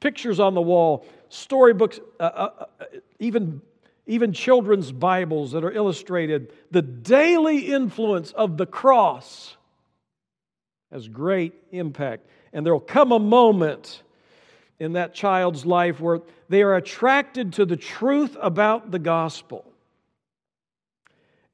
Pictures 0.00 0.40
on 0.40 0.54
the 0.54 0.60
wall, 0.60 1.06
storybooks, 1.28 2.00
uh, 2.18 2.22
uh, 2.24 2.50
uh, 2.80 2.84
even, 3.20 3.62
even 4.08 4.32
children's 4.32 4.90
Bibles 4.90 5.52
that 5.52 5.62
are 5.62 5.70
illustrated. 5.70 6.52
The 6.72 6.82
daily 6.82 7.72
influence 7.72 8.32
of 8.32 8.56
the 8.56 8.66
cross 8.66 9.56
has 10.90 11.06
great 11.06 11.54
impact. 11.70 12.26
And 12.52 12.66
there 12.66 12.72
will 12.72 12.80
come 12.80 13.12
a 13.12 13.20
moment 13.20 14.02
in 14.80 14.94
that 14.94 15.14
child's 15.14 15.64
life 15.66 16.00
where 16.00 16.22
they 16.48 16.62
are 16.62 16.74
attracted 16.74 17.52
to 17.52 17.66
the 17.66 17.76
truth 17.76 18.36
about 18.40 18.90
the 18.90 18.98
gospel. 18.98 19.64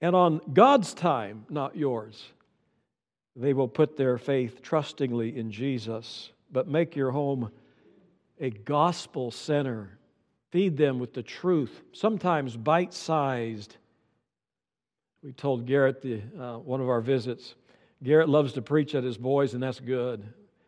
And 0.01 0.15
on 0.15 0.41
God's 0.53 0.95
time, 0.95 1.45
not 1.51 1.77
yours, 1.77 2.31
they 3.35 3.53
will 3.53 3.69
put 3.69 3.97
their 3.97 4.17
faith 4.17 4.63
trustingly 4.63 5.37
in 5.37 5.51
Jesus. 5.51 6.31
But 6.53 6.69
make 6.69 6.95
your 6.95 7.11
home 7.11 7.51
a 8.41 8.51
gospel 8.51 9.31
center. 9.31 9.99
Feed 10.53 10.77
them 10.77 11.01
with 11.01 11.13
the 11.13 11.23
truth, 11.23 11.83
sometimes 11.93 12.57
bite 12.57 12.95
sized. 12.95 13.77
We 15.23 15.33
told 15.33 15.67
Garrett 15.67 16.01
the, 16.01 16.23
uh, 16.41 16.59
one 16.59 16.81
of 16.81 16.89
our 16.89 17.01
visits, 17.01 17.57
Garrett 18.03 18.29
loves 18.29 18.53
to 18.53 18.63
preach 18.63 18.95
at 18.95 19.03
his 19.03 19.19
boys, 19.19 19.55
and 19.55 19.63
that's 19.63 19.81
good. 19.81 20.23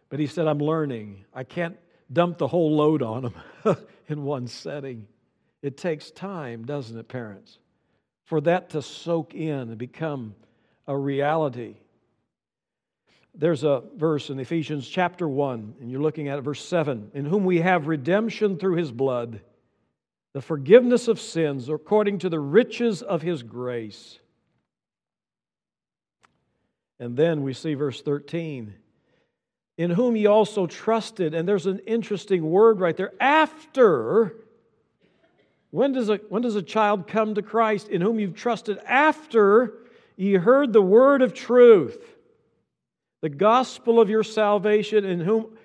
But 0.09 0.19
he 0.19 0.27
said, 0.27 0.49
I'm 0.49 0.59
learning. 0.59 1.25
I 1.33 1.45
can't 1.45 1.77
dump 2.13 2.39
the 2.39 2.49
whole 2.49 2.75
load 2.77 3.03
on 3.03 3.23
them 3.65 3.77
in 4.09 4.25
one 4.25 4.47
setting. 4.47 5.07
It 5.63 5.77
takes 5.77 6.11
time, 6.11 6.65
doesn't 6.65 6.97
it, 6.99 7.09
parents, 7.09 7.59
for 8.25 8.41
that 8.43 8.71
to 8.71 8.83
soak 8.83 9.35
in 9.35 9.51
and 9.51 9.79
become 9.79 10.35
a 10.87 10.97
reality. 10.97 11.77
There's 13.35 13.65
a 13.65 13.83
verse 13.97 14.31
in 14.31 14.41
Ephesians 14.41 14.89
chapter 14.89 15.29
1, 15.29 15.75
and 15.81 15.91
you're 15.91 16.01
looking 16.01 16.29
at 16.29 16.39
it, 16.39 16.43
verse 16.43 16.65
7 16.65 17.11
In 17.15 17.25
whom 17.25 17.45
we 17.45 17.61
have 17.61 17.87
redemption 17.87 18.59
through 18.59 18.77
his 18.77 18.91
blood, 18.91 19.41
the 20.33 20.41
forgiveness 20.41 21.09
of 21.09 21.21
sins 21.21 21.69
according 21.69 22.19
to 22.19 22.29
the 22.29 22.41
riches 22.41 23.03
of 23.03 23.23
his 23.23 23.43
grace. 23.43 24.19
And 27.01 27.17
then 27.17 27.43
we 27.43 27.53
see 27.53 27.75
verse 27.75 28.03
13 28.03 28.75
in 29.79 29.91
whom 29.91 30.17
ye 30.17 30.27
also 30.27 30.67
trusted. 30.67 31.33
And 31.33 31.49
there's 31.49 31.67
an 31.67 31.79
interesting 31.87 32.51
word 32.51 32.81
right 32.81 32.97
there. 32.97 33.13
After, 33.21 34.35
when 35.71 35.93
does 35.93 36.11
a, 36.11 36.17
when 36.29 36.43
does 36.43 36.57
a 36.57 36.63
child 36.63 37.07
come 37.07 37.37
to 37.37 37.43
Christ? 37.43 37.89
In 37.89 38.03
whom 38.03 38.19
you've 38.19 38.35
trusted 38.35 38.79
after 38.85 39.75
ye 40.17 40.35
heard 40.35 40.73
the 40.73 40.83
word 40.83 41.23
of 41.23 41.33
truth, 41.33 42.17
the 43.21 43.29
gospel 43.29 44.01
of 44.01 44.11
your 44.11 44.25
salvation, 44.25 45.05
in 45.05 45.21
whom 45.21 45.57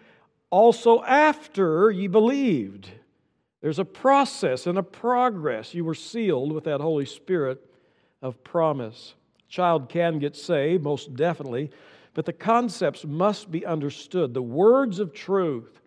also 0.51 1.01
after 1.03 1.89
ye 1.89 2.07
believed. 2.07 2.89
There's 3.61 3.79
a 3.79 3.85
process 3.85 4.67
and 4.67 4.77
a 4.77 4.83
progress. 4.83 5.73
You 5.73 5.85
were 5.85 5.95
sealed 5.95 6.51
with 6.51 6.65
that 6.65 6.81
Holy 6.81 7.05
Spirit 7.05 7.59
of 8.21 8.43
promise. 8.43 9.15
Child 9.49 9.89
can 9.89 10.19
get 10.19 10.35
saved, 10.35 10.83
most 10.83 11.15
definitely, 11.15 11.71
but 12.13 12.25
the 12.25 12.33
concepts 12.33 13.05
must 13.05 13.51
be 13.51 13.65
understood. 13.65 14.33
The 14.33 14.41
words 14.41 14.99
of 14.99 15.13
truth. 15.13 15.79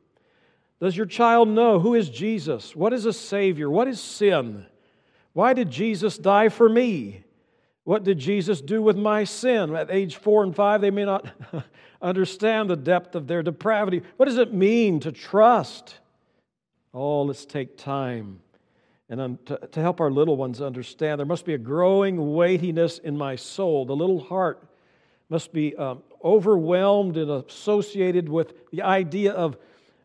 Does 0.81 0.97
your 0.97 1.07
child 1.07 1.49
know 1.49 1.79
who 1.79 1.95
is 1.95 2.11
Jesus? 2.11 2.77
What 2.77 2.93
is 2.93 3.07
a 3.07 3.13
Savior? 3.13 3.71
What 3.71 3.89
is 3.89 4.01
sin? 4.01 4.67
Why 5.33 5.53
did 5.53 5.71
Jesus 5.71 6.19
die 6.19 6.49
for 6.49 6.69
me? 6.69 7.25
What 7.85 8.05
did 8.05 8.19
Jesus 8.19 8.61
do 8.61 8.83
with 8.83 8.97
my 8.97 9.25
sin? 9.25 9.75
At 9.75 9.91
age 9.91 10.17
four 10.17 10.43
and 10.43 10.55
five, 10.55 10.81
they 10.81 10.91
may 10.91 11.05
not 11.05 11.31
understand 12.03 12.69
the 12.69 12.77
depth 12.77 13.15
of 13.15 13.27
their 13.27 13.43
depravity. 13.43 14.03
What 14.17 14.27
does 14.27 14.39
it 14.39 14.53
mean 14.53 15.01
to 15.01 15.13
trust? 15.13 15.99
Oh, 16.93 17.23
let's 17.23 17.47
take 17.47 17.77
time 17.77 18.41
and 19.09 19.39
to, 19.47 19.69
help 19.75 20.01
our 20.01 20.11
little 20.11 20.37
ones 20.37 20.61
understand. 20.61 21.19
There 21.19 21.27
must 21.27 21.45
be 21.45 21.55
a 21.55 21.59
growing 21.59 22.35
weightiness 22.35 22.99
in 22.99 23.17
my 23.17 23.37
soul. 23.37 23.85
The 23.85 23.95
little 23.95 24.21
heart 24.21 24.67
must 25.29 25.53
be 25.53 25.77
um, 25.77 26.03
overwhelmed 26.25 27.17
and 27.17 27.31
associated 27.31 28.29
with 28.29 28.53
the 28.71 28.83
idea 28.83 29.33
of, 29.33 29.57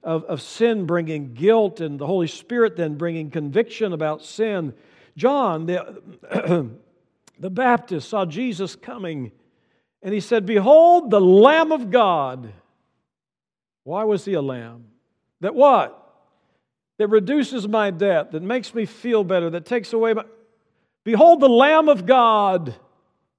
of, 0.04 0.24
of 0.26 0.41
sin 0.41 0.86
bringing 0.86 1.34
guilt 1.34 1.82
and 1.82 2.00
the 2.00 2.08
Holy 2.08 2.28
Spirit 2.28 2.76
then 2.76 2.95
bringing 2.95 3.30
conviction 3.30 3.93
about 3.93 4.24
sin. 4.24 4.74
John, 5.17 5.65
the, 5.65 6.02
the 7.39 7.50
Baptist, 7.50 8.10
saw 8.10 8.26
Jesus 8.26 8.76
coming 8.76 9.32
and 10.02 10.13
he 10.13 10.19
said, 10.19 10.45
Behold, 10.45 11.12
the 11.12 11.21
Lamb 11.21 11.71
of 11.71 11.91
God. 11.91 12.54
Why 13.84 14.04
was 14.04 14.26
he 14.26 14.34
a 14.34 14.41
lamb? 14.41 14.86
That 15.41 15.56
what? 15.56 15.97
That 16.97 17.08
reduces 17.08 17.67
my 17.67 17.89
debt, 17.89 18.32
that 18.32 18.43
makes 18.43 18.76
me 18.76 18.86
feel 18.86 19.24
better, 19.24 19.50
that 19.50 19.65
takes 19.65 19.91
away 19.91 20.13
my. 20.13 20.24
Behold, 21.04 21.39
the 21.39 21.50
Lamb 21.50 21.89
of 21.89 22.06
God. 22.06 22.76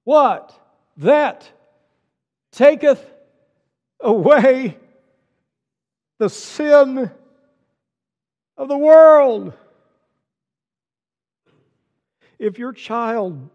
What? 0.03 0.53
That 0.97 1.49
taketh 2.53 3.03
away 3.99 4.77
the 6.19 6.29
sin 6.29 7.11
of 8.55 8.67
the 8.67 8.77
world. 8.77 9.53
If 12.39 12.59
your 12.59 12.71
child, 12.71 13.49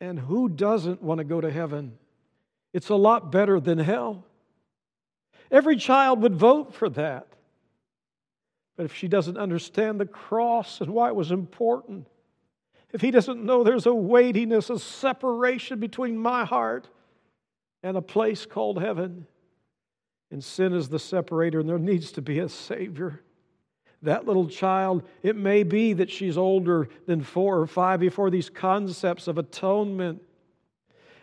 and 0.00 0.18
who 0.18 0.48
doesn't 0.48 1.02
want 1.02 1.18
to 1.18 1.24
go 1.24 1.40
to 1.40 1.50
heaven? 1.50 1.98
It's 2.72 2.88
a 2.88 2.94
lot 2.94 3.32
better 3.32 3.58
than 3.60 3.78
hell. 3.78 4.24
Every 5.50 5.76
child 5.76 6.22
would 6.22 6.34
vote 6.34 6.74
for 6.74 6.88
that. 6.90 7.26
But 8.76 8.84
if 8.84 8.94
she 8.94 9.08
doesn't 9.08 9.36
understand 9.36 9.98
the 9.98 10.06
cross 10.06 10.80
and 10.80 10.90
why 10.90 11.08
it 11.08 11.16
was 11.16 11.32
important, 11.32 12.06
if 12.92 13.00
he 13.00 13.10
doesn't 13.10 13.44
know 13.44 13.64
there's 13.64 13.86
a 13.86 13.94
weightiness, 13.94 14.70
a 14.70 14.78
separation 14.78 15.80
between 15.80 16.16
my 16.16 16.44
heart 16.44 16.88
and 17.82 17.96
a 17.96 18.02
place 18.02 18.46
called 18.46 18.80
heaven. 18.80 19.26
And 20.30 20.44
sin 20.44 20.74
is 20.74 20.88
the 20.88 20.98
separator, 20.98 21.60
and 21.60 21.68
there 21.68 21.78
needs 21.78 22.12
to 22.12 22.22
be 22.22 22.38
a 22.38 22.48
Savior. 22.48 23.22
That 24.02 24.26
little 24.26 24.46
child, 24.46 25.02
it 25.22 25.36
may 25.36 25.62
be 25.62 25.94
that 25.94 26.10
she's 26.10 26.38
older 26.38 26.88
than 27.06 27.22
four 27.22 27.58
or 27.58 27.66
five 27.66 27.98
before 27.98 28.30
these 28.30 28.50
concepts 28.50 29.26
of 29.26 29.38
atonement 29.38 30.22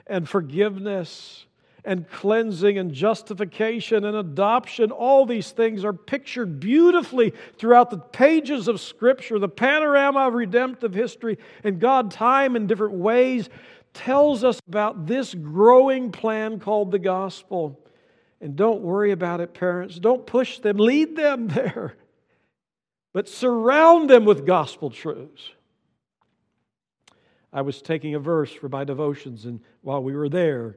and 0.07 0.27
forgiveness 0.27 1.45
and 1.85 2.09
cleansing 2.09 2.77
and 2.77 2.91
justification 2.91 4.03
and 4.03 4.17
adoption. 4.17 4.91
All 4.91 5.25
these 5.25 5.51
things 5.51 5.85
are 5.85 5.93
pictured 5.93 6.59
beautifully 6.59 7.33
throughout 7.57 7.91
the 7.91 7.99
pages 7.99 8.67
of 8.67 8.81
Scripture, 8.81 9.39
the 9.39 9.47
panorama 9.47 10.27
of 10.27 10.33
redemptive 10.33 10.93
history, 10.93 11.37
and 11.63 11.79
God, 11.79 12.11
time 12.11 12.55
in 12.55 12.67
different 12.67 12.95
ways 12.95 13.49
tells 13.95 14.43
us 14.43 14.59
about 14.67 15.07
this 15.07 15.33
growing 15.33 16.11
plan 16.11 16.59
called 16.59 16.91
the 16.91 16.99
gospel. 16.99 17.79
And 18.39 18.55
don't 18.55 18.81
worry 18.81 19.11
about 19.11 19.41
it, 19.41 19.53
parents. 19.53 19.97
Don't 19.97 20.25
push 20.25 20.59
them, 20.59 20.77
lead 20.77 21.15
them 21.15 21.47
there. 21.49 21.95
But 23.13 23.27
surround 23.27 24.09
them 24.09 24.25
with 24.25 24.45
gospel 24.45 24.89
truths. 24.89 25.49
I 27.51 27.61
was 27.61 27.81
taking 27.81 28.15
a 28.15 28.19
verse 28.19 28.51
for 28.51 28.67
my 28.67 28.83
devotions, 28.83 29.45
and 29.45 29.61
while 29.81 30.03
we 30.03 30.13
were 30.13 30.27
there, 30.27 30.75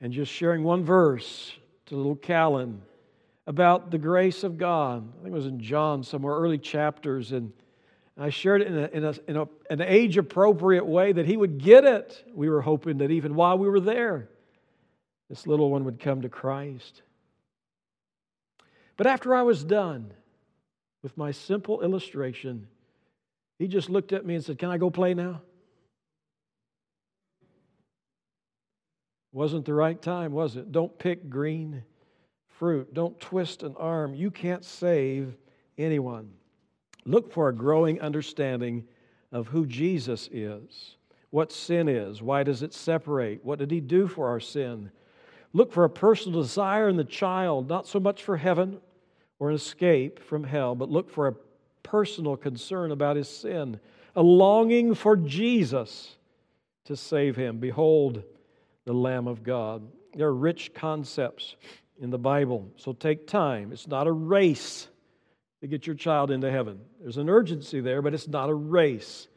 and 0.00 0.12
just 0.12 0.30
sharing 0.30 0.62
one 0.62 0.84
verse 0.84 1.52
to 1.86 1.96
little 1.96 2.14
Callan 2.14 2.82
about 3.46 3.90
the 3.90 3.96
grace 3.96 4.44
of 4.44 4.58
God. 4.58 5.10
I 5.18 5.22
think 5.22 5.32
it 5.32 5.36
was 5.36 5.46
in 5.46 5.58
John, 5.58 6.02
somewhere 6.02 6.34
early 6.34 6.58
chapters, 6.58 7.32
and 7.32 7.50
I 8.20 8.30
shared 8.30 8.62
it 8.62 8.66
in, 8.66 8.76
a, 8.76 8.86
in, 8.88 9.04
a, 9.04 9.14
in 9.28 9.36
a, 9.36 9.48
an 9.70 9.80
age 9.80 10.16
appropriate 10.16 10.84
way 10.84 11.12
that 11.12 11.24
he 11.24 11.36
would 11.36 11.58
get 11.58 11.84
it. 11.84 12.24
We 12.34 12.48
were 12.48 12.60
hoping 12.60 12.98
that 12.98 13.12
even 13.12 13.36
while 13.36 13.56
we 13.56 13.68
were 13.68 13.80
there, 13.80 14.28
this 15.28 15.46
little 15.46 15.70
one 15.70 15.84
would 15.84 16.00
come 16.00 16.22
to 16.22 16.28
Christ. 16.28 17.02
But 18.96 19.06
after 19.06 19.34
I 19.34 19.42
was 19.42 19.62
done 19.62 20.12
with 21.02 21.16
my 21.16 21.30
simple 21.30 21.80
illustration, 21.82 22.66
he 23.58 23.68
just 23.68 23.88
looked 23.88 24.12
at 24.12 24.26
me 24.26 24.34
and 24.34 24.44
said, 24.44 24.58
Can 24.58 24.70
I 24.70 24.78
go 24.78 24.90
play 24.90 25.14
now? 25.14 25.42
Wasn't 29.30 29.64
the 29.64 29.74
right 29.74 30.00
time, 30.00 30.32
was 30.32 30.56
it? 30.56 30.72
Don't 30.72 30.98
pick 30.98 31.30
green 31.30 31.84
fruit. 32.58 32.92
Don't 32.92 33.20
twist 33.20 33.62
an 33.62 33.76
arm. 33.76 34.14
You 34.14 34.32
can't 34.32 34.64
save 34.64 35.36
anyone. 35.76 36.32
Look 37.08 37.32
for 37.32 37.48
a 37.48 37.54
growing 37.54 38.02
understanding 38.02 38.84
of 39.32 39.48
who 39.48 39.64
Jesus 39.64 40.28
is, 40.30 40.96
what 41.30 41.50
sin 41.50 41.88
is, 41.88 42.20
why 42.20 42.42
does 42.42 42.62
it 42.62 42.74
separate, 42.74 43.42
what 43.42 43.58
did 43.58 43.70
he 43.70 43.80
do 43.80 44.06
for 44.06 44.28
our 44.28 44.40
sin. 44.40 44.90
Look 45.54 45.72
for 45.72 45.84
a 45.84 45.90
personal 45.90 46.42
desire 46.42 46.86
in 46.86 46.98
the 46.98 47.04
child, 47.04 47.66
not 47.66 47.86
so 47.86 47.98
much 47.98 48.22
for 48.22 48.36
heaven 48.36 48.78
or 49.38 49.48
an 49.48 49.54
escape 49.54 50.22
from 50.22 50.44
hell, 50.44 50.74
but 50.74 50.90
look 50.90 51.10
for 51.10 51.28
a 51.28 51.34
personal 51.82 52.36
concern 52.36 52.92
about 52.92 53.16
his 53.16 53.28
sin, 53.28 53.80
a 54.14 54.22
longing 54.22 54.94
for 54.94 55.16
Jesus 55.16 56.14
to 56.84 56.94
save 56.94 57.36
him. 57.36 57.56
Behold, 57.56 58.22
the 58.84 58.92
Lamb 58.92 59.26
of 59.26 59.42
God. 59.42 59.82
There 60.14 60.28
are 60.28 60.34
rich 60.34 60.74
concepts 60.74 61.56
in 61.98 62.10
the 62.10 62.18
Bible, 62.18 62.70
so 62.76 62.92
take 62.92 63.26
time. 63.26 63.72
It's 63.72 63.88
not 63.88 64.06
a 64.06 64.12
race 64.12 64.88
to 65.60 65.66
get 65.66 65.86
your 65.86 65.96
child 65.96 66.30
into 66.30 66.50
heaven. 66.50 66.80
There's 67.00 67.16
an 67.16 67.28
urgency 67.28 67.80
there, 67.80 68.02
but 68.02 68.14
it's 68.14 68.28
not 68.28 68.48
a 68.48 68.54
race, 68.54 69.28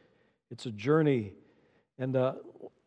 it's 0.50 0.66
a 0.66 0.70
journey. 0.70 1.32
And, 1.98 2.16
uh, 2.16 2.34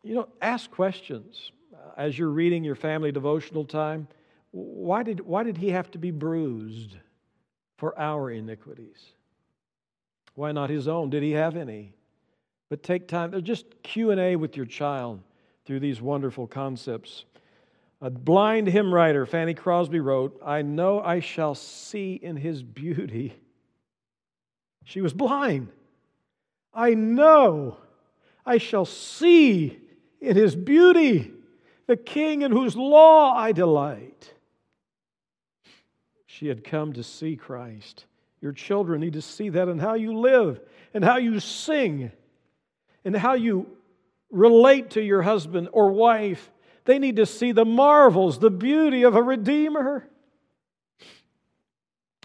you 0.02 0.14
know, 0.14 0.28
ask 0.40 0.70
questions. 0.70 1.52
As 1.96 2.18
you're 2.18 2.30
reading 2.30 2.62
your 2.62 2.74
family 2.74 3.10
devotional 3.12 3.64
time, 3.64 4.08
why 4.50 5.02
did, 5.02 5.20
why 5.20 5.44
did 5.44 5.56
he 5.56 5.70
have 5.70 5.90
to 5.92 5.98
be 5.98 6.10
bruised 6.10 6.96
for 7.78 7.98
our 7.98 8.30
iniquities? 8.30 8.98
Why 10.34 10.52
not 10.52 10.68
his 10.68 10.88
own? 10.88 11.08
Did 11.08 11.22
he 11.22 11.32
have 11.32 11.56
any? 11.56 11.94
but 12.68 12.82
take 12.82 13.08
time, 13.08 13.42
just 13.42 13.82
Q&A 13.82 14.36
with 14.36 14.56
your 14.56 14.66
child 14.66 15.22
through 15.64 15.80
these 15.80 16.00
wonderful 16.00 16.46
concepts. 16.46 17.24
A 18.00 18.10
blind 18.10 18.68
hymn 18.68 18.92
writer, 18.92 19.24
Fanny 19.24 19.54
Crosby, 19.54 20.00
wrote, 20.00 20.40
I 20.44 20.62
know 20.62 21.00
I 21.00 21.20
shall 21.20 21.54
see 21.54 22.14
in 22.14 22.36
his 22.36 22.62
beauty. 22.62 23.34
She 24.84 25.00
was 25.00 25.14
blind. 25.14 25.68
I 26.74 26.94
know 26.94 27.78
I 28.44 28.58
shall 28.58 28.84
see 28.84 29.78
in 30.20 30.36
his 30.36 30.54
beauty 30.54 31.32
the 31.86 31.96
king 31.96 32.42
in 32.42 32.52
whose 32.52 32.76
law 32.76 33.34
I 33.34 33.52
delight. 33.52 34.32
She 36.26 36.48
had 36.48 36.64
come 36.64 36.92
to 36.92 37.02
see 37.02 37.34
Christ. 37.34 38.04
Your 38.42 38.52
children 38.52 39.00
need 39.00 39.14
to 39.14 39.22
see 39.22 39.48
that 39.48 39.68
in 39.68 39.78
how 39.78 39.94
you 39.94 40.18
live 40.18 40.60
and 40.92 41.02
how 41.02 41.16
you 41.16 41.40
sing 41.40 42.12
and 43.04 43.16
how 43.16 43.34
you 43.34 43.66
relate 44.30 44.90
to 44.90 45.02
your 45.02 45.22
husband 45.22 45.70
or 45.72 45.90
wife. 45.92 46.50
They 46.86 46.98
need 46.98 47.16
to 47.16 47.26
see 47.26 47.52
the 47.52 47.64
marvels, 47.64 48.38
the 48.38 48.50
beauty 48.50 49.02
of 49.02 49.14
a 49.14 49.22
Redeemer. 49.22 50.08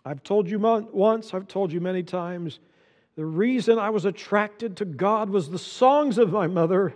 I've 0.05 0.23
told 0.23 0.49
you 0.49 0.59
once, 0.59 1.33
I've 1.33 1.47
told 1.47 1.71
you 1.71 1.81
many 1.81 2.03
times, 2.03 2.59
the 3.15 3.25
reason 3.25 3.77
I 3.77 3.89
was 3.89 4.05
attracted 4.05 4.77
to 4.77 4.85
God 4.85 5.29
was 5.29 5.49
the 5.49 5.59
songs 5.59 6.17
of 6.17 6.31
my 6.31 6.47
mother 6.47 6.93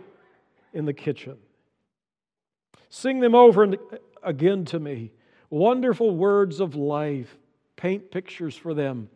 in 0.73 0.86
the 0.86 0.93
kitchen. 0.93 1.38
Sing 2.89 3.19
them 3.19 3.36
over 3.36 3.63
and 3.63 3.78
again 4.23 4.65
to 4.65 4.80
me. 4.80 5.12
Wonderful 5.49 6.15
words 6.15 6.60
of 6.60 6.75
life. 6.75 7.38
Paint 7.75 8.12
pictures 8.12 8.56
for 8.56 8.73
them. 8.73 9.10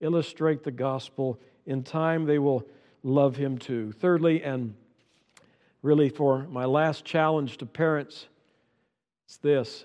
Illustrate 0.00 0.62
the 0.62 0.70
gospel. 0.70 1.40
In 1.66 1.82
time, 1.82 2.24
they 2.24 2.38
will 2.38 2.66
love 3.02 3.36
him 3.36 3.58
too. 3.58 3.92
Thirdly, 3.92 4.42
and 4.42 4.74
really 5.86 6.08
for 6.08 6.48
my 6.50 6.64
last 6.64 7.04
challenge 7.04 7.58
to 7.58 7.64
parents, 7.64 8.26
it's 9.24 9.36
this 9.36 9.84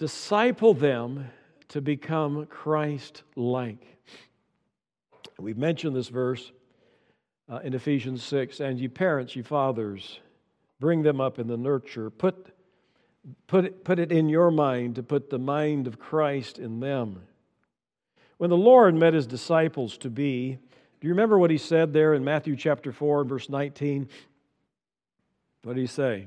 disciple 0.00 0.74
them 0.74 1.30
to 1.68 1.80
become 1.80 2.46
Christ 2.46 3.22
like. 3.36 3.86
We've 5.38 5.56
mentioned 5.56 5.94
this 5.94 6.08
verse 6.08 6.50
uh, 7.48 7.60
in 7.62 7.74
Ephesians 7.74 8.24
6 8.24 8.58
and 8.58 8.80
you 8.80 8.88
parents, 8.88 9.36
you 9.36 9.44
fathers, 9.44 10.18
bring 10.80 11.02
them 11.02 11.20
up 11.20 11.38
in 11.38 11.46
the 11.46 11.56
nurture. 11.56 12.10
Put, 12.10 12.52
put, 13.46 13.64
it, 13.64 13.84
put 13.84 14.00
it 14.00 14.10
in 14.10 14.28
your 14.28 14.50
mind 14.50 14.96
to 14.96 15.04
put 15.04 15.30
the 15.30 15.38
mind 15.38 15.86
of 15.86 16.00
Christ 16.00 16.58
in 16.58 16.80
them. 16.80 17.22
When 18.38 18.50
the 18.50 18.56
Lord 18.56 18.96
met 18.96 19.14
his 19.14 19.28
disciples 19.28 19.96
to 19.98 20.10
be, 20.10 20.58
do 21.00 21.06
you 21.06 21.14
remember 21.14 21.38
what 21.38 21.52
he 21.52 21.58
said 21.58 21.92
there 21.92 22.14
in 22.14 22.24
Matthew 22.24 22.56
chapter 22.56 22.90
4, 22.90 23.24
verse 23.24 23.48
19? 23.48 24.08
What 25.62 25.76
did 25.76 25.80
he 25.80 25.86
say? 25.86 26.26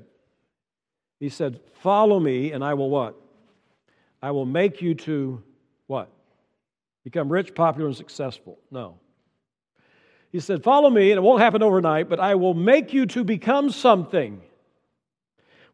He 1.19 1.29
said, 1.29 1.59
Follow 1.81 2.19
me, 2.19 2.51
and 2.51 2.63
I 2.63 2.73
will 2.73 2.89
what? 2.89 3.15
I 4.21 4.31
will 4.31 4.45
make 4.45 4.81
you 4.81 4.95
to 4.95 5.43
what? 5.87 6.09
Become 7.03 7.31
rich, 7.31 7.53
popular, 7.53 7.87
and 7.87 7.95
successful. 7.95 8.57
No. 8.71 8.99
He 10.31 10.39
said, 10.39 10.63
Follow 10.63 10.89
me, 10.89 11.11
and 11.11 11.17
it 11.17 11.21
won't 11.21 11.41
happen 11.41 11.61
overnight, 11.61 12.09
but 12.09 12.19
I 12.19 12.35
will 12.35 12.53
make 12.53 12.93
you 12.93 13.05
to 13.07 13.23
become 13.23 13.69
something. 13.69 14.41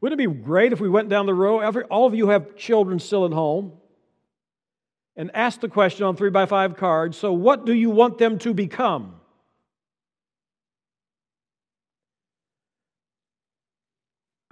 Wouldn't 0.01 0.19
it 0.19 0.27
be 0.27 0.41
great 0.41 0.73
if 0.73 0.79
we 0.79 0.89
went 0.89 1.09
down 1.09 1.27
the 1.27 1.33
road? 1.33 1.61
Every, 1.61 1.83
all 1.83 2.07
of 2.07 2.15
you 2.15 2.29
have 2.29 2.55
children 2.55 2.99
still 2.99 3.25
at 3.25 3.31
home 3.31 3.73
and 5.15 5.29
ask 5.35 5.59
the 5.61 5.69
question 5.69 6.05
on 6.05 6.15
three 6.15 6.31
by 6.31 6.47
five 6.47 6.75
cards 6.75 7.17
so, 7.17 7.31
what 7.31 7.65
do 7.65 7.73
you 7.73 7.91
want 7.91 8.17
them 8.17 8.39
to 8.39 8.53
become? 8.53 9.20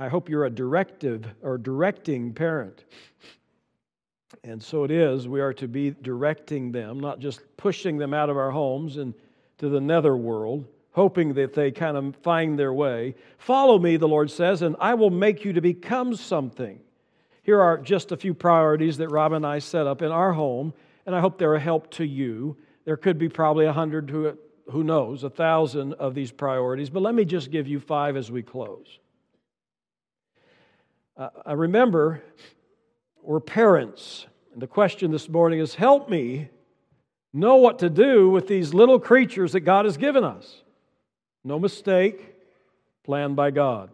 I 0.01 0.07
hope 0.07 0.29
you're 0.29 0.45
a 0.45 0.49
directive 0.49 1.25
or 1.43 1.57
directing 1.57 2.33
parent. 2.33 2.85
And 4.45 4.63
so 4.63 4.85
it 4.85 4.91
is, 4.91 5.27
we 5.27 5.41
are 5.41 5.53
to 5.55 5.67
be 5.67 5.91
directing 5.91 6.71
them, 6.71 7.01
not 7.01 7.19
just 7.19 7.41
pushing 7.57 7.97
them 7.97 8.13
out 8.13 8.29
of 8.29 8.37
our 8.37 8.49
homes 8.49 8.95
and 8.95 9.13
to 9.57 9.67
the 9.67 9.81
nether 9.81 10.15
world, 10.15 10.65
hoping 10.91 11.33
that 11.33 11.53
they 11.53 11.69
kind 11.69 11.97
of 11.97 12.15
find 12.23 12.57
their 12.57 12.71
way. 12.71 13.13
Follow 13.39 13.77
me, 13.77 13.97
the 13.97 14.07
Lord 14.07 14.31
says, 14.31 14.61
and 14.61 14.77
I 14.79 14.93
will 14.93 15.09
make 15.09 15.43
you 15.43 15.51
to 15.51 15.59
become 15.59 16.15
something. 16.15 16.79
Here 17.43 17.59
are 17.59 17.77
just 17.77 18.13
a 18.13 18.17
few 18.17 18.33
priorities 18.33 18.97
that 18.97 19.09
Rob 19.09 19.33
and 19.33 19.45
I 19.45 19.59
set 19.59 19.85
up 19.85 20.01
in 20.01 20.11
our 20.11 20.31
home, 20.31 20.73
and 21.05 21.13
I 21.13 21.19
hope 21.19 21.37
they're 21.37 21.55
a 21.55 21.59
help 21.59 21.91
to 21.91 22.05
you. 22.05 22.55
There 22.85 22.97
could 22.97 23.17
be 23.17 23.27
probably 23.27 23.65
a 23.65 23.73
hundred, 23.73 24.09
who 24.09 24.83
knows, 24.83 25.25
a 25.25 25.29
thousand 25.29 25.95
of 25.95 26.15
these 26.15 26.31
priorities, 26.31 26.89
but 26.89 27.01
let 27.01 27.15
me 27.15 27.25
just 27.25 27.51
give 27.51 27.67
you 27.67 27.81
five 27.81 28.15
as 28.15 28.31
we 28.31 28.41
close. 28.43 28.99
Uh, 31.19 31.29
I 31.45 31.51
remember 31.51 32.23
we're 33.21 33.41
parents, 33.41 34.25
and 34.53 34.61
the 34.61 34.67
question 34.67 35.11
this 35.11 35.27
morning 35.27 35.59
is 35.59 35.75
help 35.75 36.09
me 36.09 36.47
know 37.33 37.57
what 37.57 37.79
to 37.79 37.89
do 37.89 38.29
with 38.29 38.47
these 38.47 38.73
little 38.73 39.01
creatures 39.01 39.51
that 39.51 39.59
God 39.59 39.83
has 39.83 39.97
given 39.97 40.23
us. 40.23 40.63
No 41.43 41.59
mistake, 41.59 42.35
planned 43.03 43.35
by 43.35 43.51
God. 43.51 43.89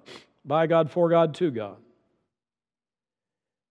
By 0.45 0.67
God, 0.67 0.91
for 0.91 1.09
God, 1.09 1.33
to 1.35 1.49
God. 1.49 1.77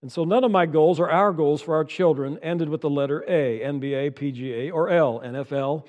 And 0.02 0.10
so 0.10 0.24
none 0.24 0.42
of 0.42 0.50
my 0.50 0.66
goals 0.66 0.98
or 0.98 1.08
our 1.08 1.32
goals 1.32 1.62
for 1.62 1.76
our 1.76 1.84
children 1.84 2.40
ended 2.42 2.68
with 2.68 2.80
the 2.80 2.90
letter 2.90 3.24
A, 3.28 3.60
NBA, 3.60 4.10
PGA, 4.10 4.72
or 4.72 4.90
L, 4.90 5.20
NFL, 5.20 5.86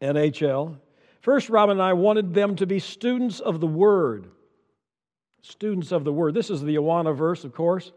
NHL. 0.00 0.78
First, 1.20 1.50
Robin 1.50 1.76
and 1.76 1.82
I 1.82 1.92
wanted 1.92 2.32
them 2.32 2.56
to 2.56 2.66
be 2.66 2.78
students 2.78 3.40
of 3.40 3.60
the 3.60 3.66
Word. 3.66 4.30
Students 5.42 5.90
of 5.90 6.04
the 6.04 6.12
Word. 6.12 6.34
This 6.34 6.50
is 6.50 6.62
the 6.62 6.76
Awana 6.76 7.14
verse, 7.16 7.44
of 7.44 7.52
course. 7.52 7.90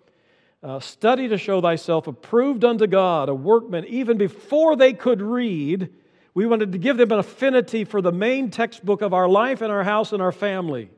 Uh, 0.63 0.79
study 0.79 1.27
to 1.27 1.37
show 1.37 1.61
thyself 1.61 2.07
approved 2.07 2.65
unto 2.65 2.87
God, 2.87 3.29
a 3.29 3.35
workman, 3.35 3.85
even 3.85 4.17
before 4.17 4.75
they 4.75 4.93
could 4.93 5.21
read. 5.21 5.89
We 6.33 6.47
wanted 6.47 6.71
to 6.71 6.79
give 6.79 6.97
them 6.97 7.11
an 7.11 7.19
affinity 7.19 7.85
for 7.85 8.01
the 8.01 8.11
main 8.11 8.49
textbook 8.49 9.01
of 9.01 9.13
our 9.13 9.29
life 9.29 9.61
and 9.61 9.71
our 9.71 9.83
house 9.83 10.11
and 10.11 10.23
our 10.23 10.31
family. 10.31 10.89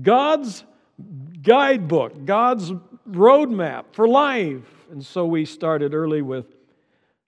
God's 0.00 0.64
guidebook, 1.40 2.24
God's 2.24 2.72
roadmap 3.08 3.84
for 3.92 4.08
life. 4.08 4.66
And 4.90 5.04
so 5.04 5.24
we 5.24 5.44
started 5.44 5.94
early 5.94 6.20
with 6.20 6.46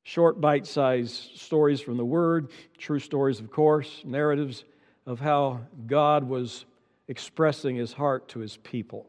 short, 0.03 0.41
bite 0.41 0.67
sized 0.67 1.39
stories 1.39 1.81
from 1.81 1.97
the 1.97 2.05
Word, 2.05 2.51
true 2.77 2.99
stories, 2.99 3.39
of 3.39 3.53
course, 3.53 4.03
narratives 4.05 4.65
of 5.07 5.21
how 5.21 5.61
God 5.87 6.25
was 6.25 6.65
expressing 7.11 7.75
His 7.75 7.93
heart 7.93 8.29
to 8.29 8.39
His 8.39 8.57
people. 8.59 9.09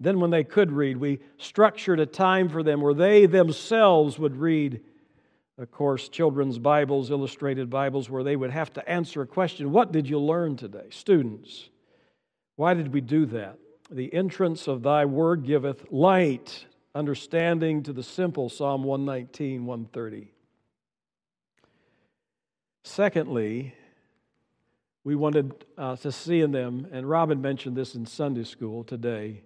Then, 0.00 0.20
when 0.20 0.30
they 0.30 0.42
could 0.42 0.72
read, 0.72 0.96
we 0.96 1.20
structured 1.36 2.00
a 2.00 2.06
time 2.06 2.48
for 2.48 2.62
them 2.62 2.80
where 2.80 2.94
they 2.94 3.26
themselves 3.26 4.18
would 4.18 4.36
read, 4.36 4.80
of 5.58 5.70
course, 5.70 6.08
children's 6.08 6.58
Bibles, 6.58 7.10
illustrated 7.10 7.68
Bibles, 7.68 8.08
where 8.08 8.24
they 8.24 8.36
would 8.36 8.50
have 8.50 8.72
to 8.72 8.88
answer 8.88 9.20
a 9.20 9.26
question 9.26 9.70
What 9.70 9.92
did 9.92 10.08
you 10.08 10.18
learn 10.18 10.56
today? 10.56 10.86
Students, 10.88 11.68
why 12.56 12.72
did 12.72 12.92
we 12.92 13.02
do 13.02 13.26
that? 13.26 13.58
The 13.90 14.12
entrance 14.14 14.66
of 14.66 14.82
thy 14.82 15.04
word 15.04 15.44
giveth 15.44 15.84
light, 15.92 16.64
understanding 16.94 17.82
to 17.82 17.92
the 17.92 18.02
simple, 18.02 18.48
Psalm 18.48 18.82
119, 18.82 19.66
130. 19.66 20.32
Secondly, 22.82 23.74
we 25.04 25.14
wanted 25.14 25.52
uh, 25.76 25.96
to 25.96 26.10
see 26.10 26.40
in 26.40 26.50
them, 26.50 26.88
and 26.90 27.08
Robin 27.08 27.40
mentioned 27.40 27.76
this 27.76 27.94
in 27.94 28.06
Sunday 28.06 28.44
school 28.44 28.82
today, 28.82 29.42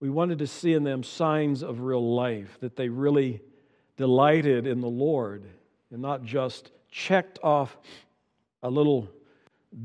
we 0.00 0.10
wanted 0.10 0.40
to 0.40 0.46
see 0.46 0.74
in 0.74 0.82
them 0.82 1.02
signs 1.02 1.62
of 1.62 1.80
real 1.80 2.14
life, 2.14 2.58
that 2.60 2.76
they 2.76 2.88
really 2.88 3.40
delighted 3.96 4.66
in 4.66 4.80
the 4.80 4.88
Lord 4.88 5.44
and 5.90 6.02
not 6.02 6.24
just 6.24 6.70
checked 6.90 7.38
off 7.42 7.76
a 8.62 8.68
little 8.68 9.08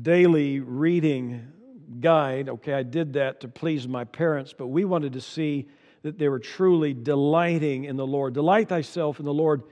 daily 0.02 0.60
reading 0.60 1.52
guide. 2.00 2.48
Okay, 2.48 2.72
I 2.72 2.82
did 2.82 3.12
that 3.14 3.40
to 3.40 3.48
please 3.48 3.86
my 3.86 4.04
parents, 4.04 4.52
but 4.56 4.66
we 4.66 4.84
wanted 4.84 5.12
to 5.12 5.20
see 5.20 5.68
that 6.02 6.18
they 6.18 6.28
were 6.28 6.40
truly 6.40 6.94
delighting 6.94 7.84
in 7.84 7.96
the 7.96 8.06
Lord. 8.06 8.34
Delight 8.34 8.68
thyself 8.68 9.20
in 9.20 9.24
the 9.24 9.32
Lord, 9.32 9.62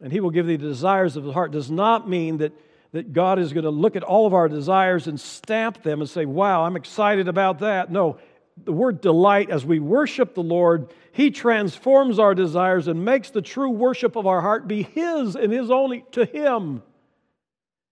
and 0.00 0.12
he 0.12 0.20
will 0.20 0.30
give 0.30 0.46
thee 0.46 0.56
the 0.56 0.68
desires 0.68 1.16
of 1.16 1.24
the 1.24 1.32
heart. 1.32 1.52
Does 1.52 1.70
not 1.70 2.08
mean 2.08 2.38
that, 2.38 2.52
that 2.92 3.12
God 3.12 3.38
is 3.38 3.52
going 3.52 3.64
to 3.64 3.70
look 3.70 3.96
at 3.96 4.02
all 4.02 4.26
of 4.26 4.34
our 4.34 4.48
desires 4.48 5.06
and 5.06 5.18
stamp 5.20 5.82
them 5.82 6.00
and 6.00 6.10
say, 6.10 6.24
Wow, 6.24 6.64
I'm 6.64 6.76
excited 6.76 7.28
about 7.28 7.60
that. 7.60 7.90
No, 7.90 8.18
the 8.64 8.72
word 8.72 9.00
delight, 9.00 9.50
as 9.50 9.64
we 9.64 9.78
worship 9.78 10.34
the 10.34 10.42
Lord, 10.42 10.92
He 11.12 11.30
transforms 11.30 12.18
our 12.18 12.34
desires 12.34 12.88
and 12.88 13.04
makes 13.04 13.30
the 13.30 13.42
true 13.42 13.70
worship 13.70 14.16
of 14.16 14.26
our 14.26 14.40
heart 14.40 14.66
be 14.66 14.82
His 14.82 15.36
and 15.36 15.52
His 15.52 15.70
only 15.70 16.04
to 16.12 16.24
Him. 16.24 16.82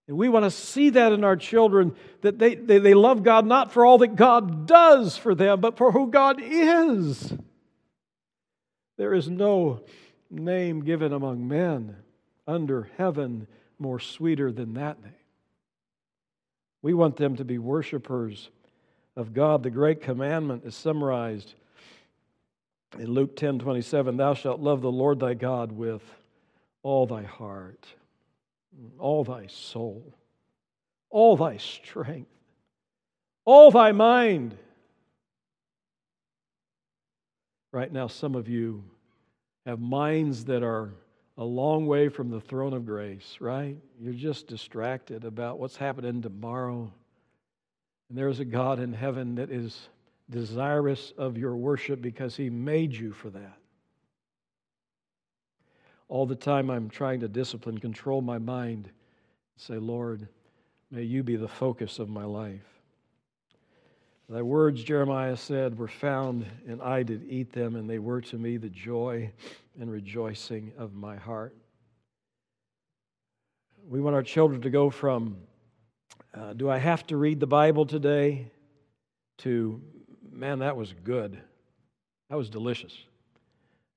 And 0.08 0.16
we 0.16 0.28
want 0.28 0.44
to 0.46 0.50
see 0.50 0.90
that 0.90 1.12
in 1.12 1.22
our 1.22 1.36
children, 1.36 1.94
that 2.22 2.38
they, 2.38 2.54
they, 2.54 2.78
they 2.78 2.94
love 2.94 3.22
God 3.22 3.46
not 3.46 3.72
for 3.72 3.84
all 3.84 3.98
that 3.98 4.16
God 4.16 4.66
does 4.66 5.16
for 5.16 5.34
them, 5.34 5.60
but 5.60 5.76
for 5.76 5.92
who 5.92 6.10
God 6.10 6.40
is. 6.42 7.32
There 8.96 9.14
is 9.14 9.28
no 9.28 9.84
name 10.30 10.82
given 10.82 11.12
among 11.12 11.46
men 11.46 11.96
under 12.46 12.90
heaven 12.96 13.46
more 13.78 14.00
sweeter 14.00 14.50
than 14.52 14.74
that 14.74 15.02
name. 15.02 15.12
We 16.82 16.94
want 16.94 17.16
them 17.16 17.36
to 17.36 17.44
be 17.44 17.58
worshipers 17.58 18.50
of 19.16 19.34
God. 19.34 19.62
The 19.62 19.70
great 19.70 20.00
commandment 20.00 20.64
is 20.64 20.74
summarized 20.74 21.54
in 22.98 23.06
Luke 23.12 23.36
10 23.36 23.58
27. 23.58 24.16
Thou 24.16 24.34
shalt 24.34 24.60
love 24.60 24.80
the 24.80 24.90
Lord 24.90 25.20
thy 25.20 25.34
God 25.34 25.72
with 25.72 26.02
all 26.82 27.06
thy 27.06 27.22
heart, 27.22 27.86
all 28.98 29.24
thy 29.24 29.46
soul, 29.48 30.14
all 31.10 31.36
thy 31.36 31.56
strength, 31.56 32.30
all 33.44 33.70
thy 33.70 33.92
mind. 33.92 34.56
Right 37.72 37.92
now, 37.92 38.06
some 38.06 38.34
of 38.34 38.48
you 38.48 38.84
have 39.66 39.80
minds 39.80 40.46
that 40.46 40.62
are 40.62 40.94
a 41.38 41.44
long 41.44 41.86
way 41.86 42.08
from 42.08 42.30
the 42.30 42.40
throne 42.40 42.74
of 42.74 42.84
grace, 42.84 43.36
right? 43.38 43.76
You're 44.00 44.12
just 44.12 44.48
distracted 44.48 45.24
about 45.24 45.60
what's 45.60 45.76
happening 45.76 46.20
tomorrow. 46.20 46.92
And 48.08 48.18
there's 48.18 48.40
a 48.40 48.44
God 48.44 48.80
in 48.80 48.92
heaven 48.92 49.36
that 49.36 49.50
is 49.50 49.88
desirous 50.28 51.12
of 51.16 51.38
your 51.38 51.56
worship 51.56 52.02
because 52.02 52.36
he 52.36 52.50
made 52.50 52.92
you 52.92 53.12
for 53.12 53.30
that. 53.30 53.56
All 56.08 56.26
the 56.26 56.34
time 56.34 56.70
I'm 56.70 56.90
trying 56.90 57.20
to 57.20 57.28
discipline, 57.28 57.78
control 57.78 58.20
my 58.20 58.38
mind, 58.38 58.86
and 58.86 58.92
say, 59.56 59.76
Lord, 59.76 60.26
may 60.90 61.02
you 61.04 61.22
be 61.22 61.36
the 61.36 61.46
focus 61.46 62.00
of 62.00 62.08
my 62.08 62.24
life. 62.24 62.77
Thy 64.30 64.42
words, 64.42 64.84
Jeremiah 64.84 65.38
said, 65.38 65.78
were 65.78 65.88
found, 65.88 66.44
and 66.66 66.82
I 66.82 67.02
did 67.02 67.24
eat 67.30 67.50
them, 67.50 67.76
and 67.76 67.88
they 67.88 67.98
were 67.98 68.20
to 68.20 68.36
me 68.36 68.58
the 68.58 68.68
joy 68.68 69.32
and 69.80 69.90
rejoicing 69.90 70.72
of 70.76 70.92
my 70.92 71.16
heart. 71.16 71.56
We 73.88 74.02
want 74.02 74.14
our 74.14 74.22
children 74.22 74.60
to 74.60 74.70
go 74.70 74.90
from, 74.90 75.38
uh, 76.34 76.52
do 76.52 76.68
I 76.68 76.76
have 76.76 77.06
to 77.06 77.16
read 77.16 77.40
the 77.40 77.46
Bible 77.46 77.86
today, 77.86 78.50
to, 79.38 79.80
man, 80.30 80.58
that 80.58 80.76
was 80.76 80.92
good. 81.04 81.40
That 82.28 82.36
was 82.36 82.50
delicious. 82.50 82.92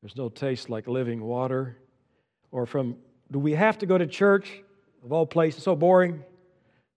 There's 0.01 0.15
no 0.15 0.29
taste 0.29 0.69
like 0.69 0.88
living 0.88 1.21
water. 1.21 1.75
Or 2.51 2.65
from, 2.65 2.95
do 3.34 3.38
we 3.38 3.51
have 3.51 3.77
to 3.79 3.86
go 3.86 3.97
to 3.97 4.07
church, 4.07 4.63
of 5.03 5.11
all 5.11 5.25
places, 5.25 5.63
so 5.63 5.75
boring, 5.75 6.23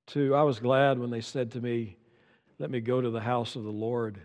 to, 0.09 0.37
I 0.37 0.43
was 0.43 0.61
glad 0.61 1.01
when 1.01 1.11
they 1.11 1.21
said 1.21 1.51
to 1.53 1.61
me, 1.61 1.97
let 2.59 2.71
me 2.71 2.81
go 2.81 3.01
to 3.01 3.11
the 3.11 3.21
house 3.21 3.57
of 3.57 3.65
the 3.65 3.71
Lord. 3.71 4.19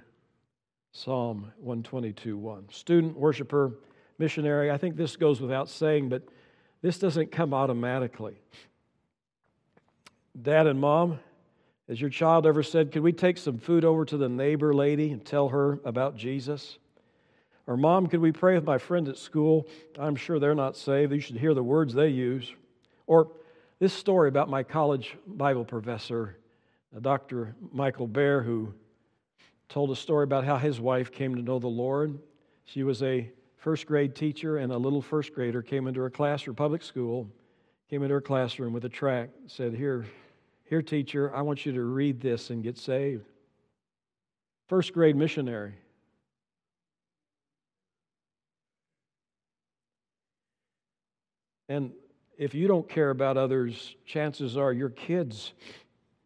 Psalm 0.92 1.52
122 1.58 2.38
1. 2.38 2.66
Student, 2.72 3.18
worshiper, 3.18 3.74
missionary, 4.18 4.72
I 4.72 4.78
think 4.78 4.96
this 4.96 5.16
goes 5.16 5.40
without 5.40 5.70
saying, 5.70 6.10
but 6.10 6.24
this 6.82 6.98
doesn't 6.98 7.32
come 7.32 7.54
automatically. 7.54 8.40
Dad 10.42 10.68
and 10.68 10.80
mom, 10.80 11.20
has 11.88 12.00
your 12.00 12.10
child 12.10 12.46
ever 12.46 12.64
said, 12.64 12.92
Could 12.92 13.02
we 13.02 13.12
take 13.12 13.38
some 13.38 13.58
food 13.58 13.84
over 13.84 14.06
to 14.06 14.18
the 14.18 14.30
neighbor 14.30 14.74
lady 14.74 15.12
and 15.12 15.26
tell 15.26 15.50
her 15.50 15.80
about 15.84 16.16
Jesus? 16.16 16.78
Or, 17.66 17.78
Mom, 17.78 18.08
could 18.08 18.20
we 18.20 18.32
pray 18.32 18.56
with 18.56 18.64
my 18.64 18.80
friends 18.80 19.10
at 19.10 19.18
school? 19.18 19.68
I'm 19.98 20.16
sure 20.16 20.40
they're 20.40 20.56
not 20.56 20.76
saved. 20.76 21.14
You 21.14 21.20
should 21.20 21.38
hear 21.38 21.54
the 21.54 21.64
words 21.64 21.94
they 21.94 22.10
use. 22.10 22.52
Or, 23.06 23.32
this 23.80 23.94
story 23.94 24.28
about 24.28 24.50
my 24.50 24.64
college 24.64 25.16
Bible 25.28 25.66
professor 25.66 26.36
Dr. 27.02 27.56
Michael 27.72 28.08
Bear, 28.08 28.42
who 28.42 28.74
told 29.68 29.92
a 29.92 29.96
story 29.96 30.24
about 30.24 30.44
how 30.44 30.58
his 30.58 30.82
wife 30.82 31.12
came 31.12 31.36
to 31.36 31.42
know 31.42 31.60
the 31.60 31.68
Lord. 31.68 32.18
She 32.66 32.84
was 32.84 33.04
a 33.04 33.30
first 33.58 33.86
grade 33.86 34.16
teacher, 34.16 34.58
and 34.58 34.72
a 34.72 34.78
little 34.78 35.02
first 35.02 35.34
grader 35.34 35.62
came 35.62 35.88
into 35.88 36.02
her 36.02 36.10
classroom, 36.10 36.56
public 36.56 36.82
school, 36.82 37.30
came 37.90 38.02
into 38.02 38.14
her 38.16 38.22
classroom 38.22 38.74
with 38.74 38.86
a 38.86 38.90
tract, 38.90 39.34
said, 39.48 39.74
Here, 39.74 40.06
here, 40.66 40.82
teacher, 40.82 41.34
I 41.36 41.42
want 41.42 41.66
you 41.66 41.72
to 41.74 41.84
read 41.84 42.22
this 42.22 42.50
and 42.50 42.64
get 42.64 42.78
saved. 42.78 43.26
First 44.68 44.94
grade 44.94 45.16
missionary. 45.16 45.76
And 51.68 51.92
if 52.38 52.56
you 52.56 52.68
don't 52.68 52.90
care 52.90 53.12
about 53.12 53.38
others, 53.38 53.96
chances 54.06 54.58
are 54.58 54.74
your 54.74 54.90
kids 54.90 55.54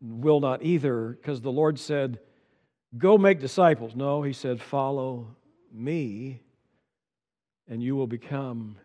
will 0.03 0.41
not 0.41 0.63
either, 0.63 1.17
because 1.19 1.41
the 1.41 1.51
Lord 1.51 1.79
said, 1.79 2.19
Go 2.97 3.17
make 3.17 3.39
disciples. 3.39 3.95
No, 3.95 4.21
He 4.21 4.33
said, 4.33 4.61
Follow 4.61 5.35
me, 5.71 6.41
and 7.67 7.81
you 7.81 7.95
will 7.95 8.07
become 8.07 8.77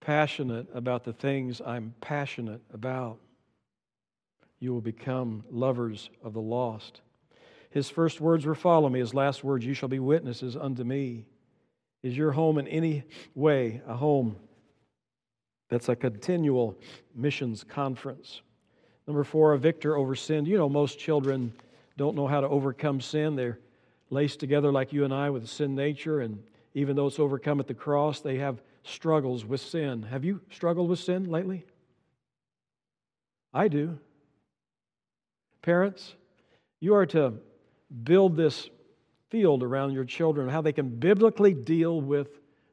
passionate 0.00 0.68
about 0.74 1.04
the 1.04 1.12
things 1.12 1.60
I'm 1.64 1.94
passionate 2.00 2.62
about. 2.72 3.18
You 4.58 4.72
will 4.72 4.80
become 4.80 5.44
lovers 5.50 6.08
of 6.22 6.32
the 6.32 6.40
lost. 6.40 7.00
His 7.70 7.90
first 7.90 8.20
words 8.20 8.46
were, 8.46 8.54
Follow 8.54 8.88
me. 8.88 9.00
His 9.00 9.14
last 9.14 9.42
words, 9.42 9.66
You 9.66 9.74
shall 9.74 9.88
be 9.88 9.98
witnesses 9.98 10.56
unto 10.56 10.84
me. 10.84 11.26
Is 12.02 12.16
your 12.16 12.32
home 12.32 12.58
in 12.58 12.68
any 12.68 13.04
way 13.34 13.82
a 13.86 13.94
home 13.94 14.36
that's 15.68 15.88
a 15.88 15.96
continual 15.96 16.78
missions 17.14 17.64
conference? 17.64 18.42
Number 19.06 19.24
four, 19.24 19.52
a 19.52 19.58
victor 19.58 19.96
over 19.96 20.14
sin. 20.14 20.46
You 20.46 20.58
know, 20.58 20.68
most 20.68 20.98
children 20.98 21.52
don't 21.96 22.16
know 22.16 22.26
how 22.26 22.40
to 22.40 22.48
overcome 22.48 23.00
sin. 23.00 23.36
They're 23.36 23.58
laced 24.10 24.40
together 24.40 24.70
like 24.70 24.92
you 24.92 25.04
and 25.04 25.12
I 25.12 25.30
with 25.30 25.48
sin 25.48 25.74
nature, 25.74 26.20
and 26.20 26.42
even 26.74 26.96
though 26.96 27.06
it's 27.06 27.18
overcome 27.18 27.60
at 27.60 27.66
the 27.66 27.74
cross, 27.74 28.20
they 28.20 28.38
have 28.38 28.62
struggles 28.84 29.44
with 29.44 29.60
sin. 29.60 30.02
Have 30.02 30.24
you 30.24 30.40
struggled 30.50 30.88
with 30.88 30.98
sin 30.98 31.30
lately? 31.30 31.64
I 33.54 33.68
do. 33.68 33.98
Parents, 35.62 36.14
you 36.80 36.94
are 36.94 37.06
to 37.06 37.34
build 38.02 38.36
this 38.36 38.68
field 39.30 39.62
around 39.62 39.92
your 39.92 40.04
children, 40.04 40.48
how 40.48 40.60
they 40.60 40.72
can 40.72 40.88
biblically 40.88 41.54
deal 41.54 42.00
with 42.00 42.28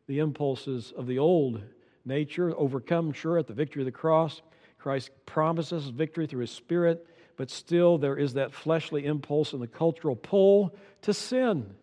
the 0.07 0.19
impulses 0.19 0.91
of 0.97 1.07
the 1.07 1.19
old 1.19 1.61
nature, 2.05 2.53
overcome, 2.57 3.13
sure, 3.13 3.37
at 3.37 3.47
the 3.47 3.53
victory 3.53 3.81
of 3.81 3.85
the 3.85 3.91
cross, 3.91 4.41
Christ 4.79 5.11
promises 5.25 5.89
victory 5.89 6.25
through 6.25 6.41
his 6.41 6.51
Spirit, 6.51 7.05
but 7.37 7.49
still 7.49 7.97
there 7.97 8.17
is 8.17 8.33
that 8.33 8.53
fleshly 8.53 9.05
impulse 9.05 9.53
and 9.53 9.61
the 9.61 9.67
cultural 9.67 10.15
pull 10.15 10.75
to 11.03 11.13
sin. 11.13 11.75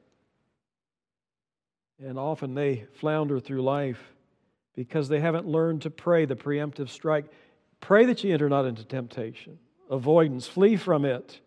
And 2.03 2.19
often 2.19 2.55
they 2.55 2.87
flounder 2.95 3.41
through 3.41 3.63
life 3.63 4.03
because 4.75 5.09
they 5.09 5.21
haven't 5.21 5.47
learned 5.47 5.83
to 5.83 5.91
pray 5.91 6.27
the 6.27 6.37
preemptive 6.37 6.91
strike. 6.91 7.27
Pray 7.81 8.05
that 8.07 8.23
you 8.23 8.33
enter 8.33 8.49
not 8.49 8.67
into 8.67 8.85
temptation. 8.85 9.59
Avoidance, 9.91 10.47
flee 10.47 10.77
from 10.77 11.05
it. 11.05 11.41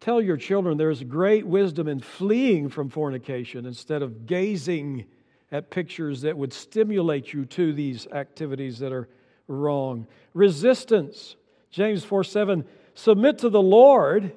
Tell 0.00 0.20
your 0.20 0.36
children 0.36 0.76
there's 0.76 1.02
great 1.02 1.46
wisdom 1.46 1.88
in 1.88 2.00
fleeing 2.00 2.68
from 2.68 2.88
fornication 2.88 3.66
instead 3.66 4.02
of 4.02 4.26
gazing 4.26 5.06
at 5.50 5.70
pictures 5.70 6.22
that 6.22 6.36
would 6.36 6.52
stimulate 6.52 7.32
you 7.32 7.44
to 7.46 7.72
these 7.72 8.06
activities 8.08 8.78
that 8.80 8.92
are 8.92 9.08
wrong. 9.48 10.06
Resistance. 10.34 11.36
James 11.70 12.04
4 12.04 12.24
7, 12.24 12.64
submit 12.94 13.38
to 13.38 13.48
the 13.48 13.60
Lord, 13.60 14.32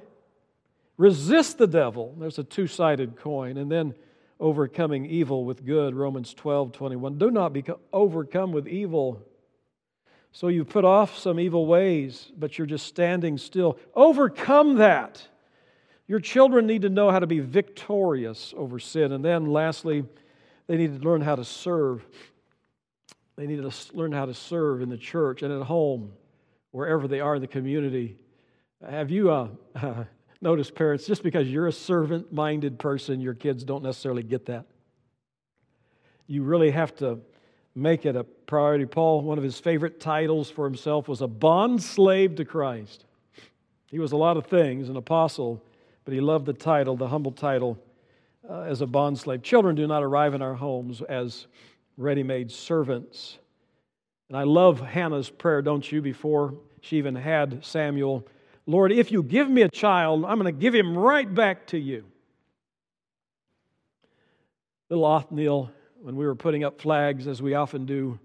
resist 0.97 1.57
the 1.57 1.67
devil. 1.67 2.15
There's 2.19 2.39
a 2.39 2.43
two 2.43 2.67
sided 2.67 3.15
coin. 3.17 3.57
And 3.57 3.71
then 3.71 3.93
overcoming 4.41 5.05
evil 5.05 5.45
with 5.45 5.65
good. 5.65 5.95
Romans 5.95 6.33
12 6.33 6.73
21. 6.73 7.17
Do 7.17 7.31
not 7.31 7.53
be 7.53 7.63
overcome 7.93 8.51
with 8.51 8.67
evil. 8.67 9.21
So 10.33 10.47
you 10.47 10.65
put 10.65 10.83
off 10.83 11.17
some 11.17 11.39
evil 11.39 11.65
ways, 11.65 12.31
but 12.37 12.57
you're 12.57 12.67
just 12.67 12.87
standing 12.87 13.37
still. 13.37 13.77
Overcome 13.93 14.75
that. 14.77 15.27
Your 16.07 16.19
children 16.19 16.65
need 16.67 16.81
to 16.81 16.89
know 16.89 17.11
how 17.11 17.19
to 17.19 17.27
be 17.27 17.39
victorious 17.39 18.53
over 18.57 18.79
sin. 18.79 19.11
And 19.11 19.23
then 19.23 19.45
lastly, 19.45 20.03
they 20.67 20.77
need 20.77 20.99
to 20.99 21.07
learn 21.07 21.21
how 21.21 21.35
to 21.35 21.45
serve. 21.45 22.05
They 23.35 23.47
need 23.47 23.61
to 23.61 23.71
learn 23.93 24.11
how 24.11 24.25
to 24.25 24.33
serve 24.33 24.81
in 24.81 24.89
the 24.89 24.97
church 24.97 25.41
and 25.41 25.53
at 25.53 25.61
home, 25.63 26.11
wherever 26.71 27.07
they 27.07 27.19
are 27.19 27.35
in 27.35 27.41
the 27.41 27.47
community. 27.47 28.17
Have 28.87 29.09
you 29.09 29.31
uh, 29.31 29.47
uh, 29.75 30.03
noticed, 30.41 30.75
parents, 30.75 31.05
just 31.05 31.23
because 31.23 31.47
you're 31.47 31.67
a 31.67 31.71
servant 31.71 32.31
minded 32.31 32.79
person, 32.79 33.21
your 33.21 33.33
kids 33.33 33.63
don't 33.63 33.83
necessarily 33.83 34.23
get 34.23 34.45
that? 34.47 34.65
You 36.27 36.43
really 36.43 36.71
have 36.71 36.95
to 36.97 37.19
make 37.75 38.05
it 38.05 38.15
a 38.15 38.23
priority. 38.23 38.85
Paul, 38.85 39.21
one 39.21 39.37
of 39.37 39.43
his 39.43 39.59
favorite 39.59 39.99
titles 39.99 40.49
for 40.49 40.65
himself 40.65 41.07
was 41.07 41.21
a 41.21 41.27
bond 41.27 41.81
slave 41.81 42.35
to 42.35 42.45
Christ. 42.45 43.05
He 43.87 43.99
was 43.99 44.11
a 44.11 44.17
lot 44.17 44.37
of 44.37 44.45
things, 44.45 44.89
an 44.89 44.95
apostle, 44.95 45.61
but 46.05 46.13
he 46.13 46.21
loved 46.21 46.45
the 46.45 46.53
title, 46.53 46.95
the 46.95 47.07
humble 47.07 47.31
title, 47.31 47.77
uh, 48.49 48.61
as 48.61 48.81
a 48.81 48.87
bond 48.87 49.19
slave. 49.19 49.43
Children 49.43 49.75
do 49.75 49.87
not 49.87 50.03
arrive 50.03 50.33
in 50.33 50.41
our 50.41 50.55
homes 50.55 51.01
as 51.01 51.47
ready 52.01 52.23
made 52.23 52.51
servants. 52.51 53.37
And 54.29 54.37
I 54.37 54.43
love 54.43 54.79
Hannah's 54.79 55.29
prayer, 55.29 55.61
don't 55.61 55.89
you, 55.91 56.01
before 56.01 56.55
she 56.81 56.97
even 56.97 57.15
had 57.15 57.63
Samuel. 57.63 58.25
Lord, 58.65 58.91
if 58.91 59.11
you 59.11 59.23
give 59.23 59.49
me 59.49 59.61
a 59.61 59.69
child, 59.69 60.25
I'm 60.25 60.39
going 60.39 60.53
to 60.53 60.59
give 60.59 60.73
him 60.73 60.97
right 60.97 61.31
back 61.33 61.67
to 61.67 61.77
you. 61.77 62.05
Little 64.89 65.05
Othniel, 65.05 65.71
when 66.01 66.15
we 66.15 66.25
were 66.25 66.35
putting 66.35 66.63
up 66.63 66.81
flags, 66.81 67.27
as 67.27 67.41
we 67.41 67.53
often 67.53 67.85
do 67.85 68.19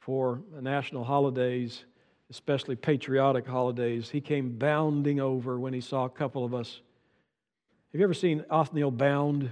for 0.00 0.40
national 0.60 1.04
holidays, 1.04 1.84
especially 2.30 2.76
patriotic 2.76 3.46
holidays. 3.46 4.10
He 4.10 4.20
came 4.20 4.58
bounding 4.58 5.20
over 5.20 5.58
when 5.58 5.72
he 5.72 5.80
saw 5.80 6.04
a 6.04 6.10
couple 6.10 6.44
of 6.44 6.54
us. 6.54 6.80
Have 7.92 8.00
you 8.00 8.04
ever 8.04 8.14
seen 8.14 8.44
Othniel 8.50 8.90
bound? 8.90 9.50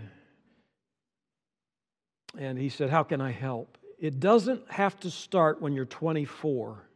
And 2.39 2.59
he 2.59 2.69
said, 2.69 2.91
How 2.91 3.03
can 3.03 3.21
I 3.21 3.31
help? 3.31 3.79
It 3.99 4.21
doesn't 4.21 4.71
have 4.71 4.99
to 5.01 5.11
start 5.11 5.61
when 5.61 5.73
you're 5.73 5.87
24. 5.87 6.87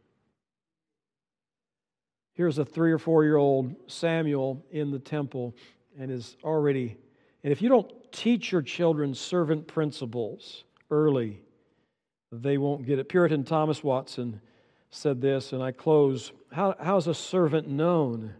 Here's 2.33 2.57
a 2.57 2.65
three 2.65 2.91
or 2.91 2.97
four 2.97 3.23
year 3.23 3.37
old 3.37 3.75
Samuel 3.87 4.63
in 4.71 4.91
the 4.91 4.99
temple 4.99 5.55
and 5.99 6.09
is 6.09 6.37
already, 6.43 6.97
and 7.43 7.51
if 7.51 7.61
you 7.61 7.69
don't 7.69 7.91
teach 8.11 8.51
your 8.51 8.61
children 8.61 9.13
servant 9.13 9.67
principles 9.67 10.63
early, 10.89 11.41
they 12.31 12.57
won't 12.57 12.85
get 12.85 12.99
it. 12.99 13.09
Puritan 13.09 13.43
Thomas 13.43 13.83
Watson 13.83 14.39
said 14.89 15.21
this, 15.21 15.53
and 15.53 15.61
I 15.61 15.71
close 15.71 16.31
How, 16.51 16.75
how 16.79 16.97
is 16.97 17.07
a 17.07 17.13
servant 17.13 17.67
known? 17.67 18.33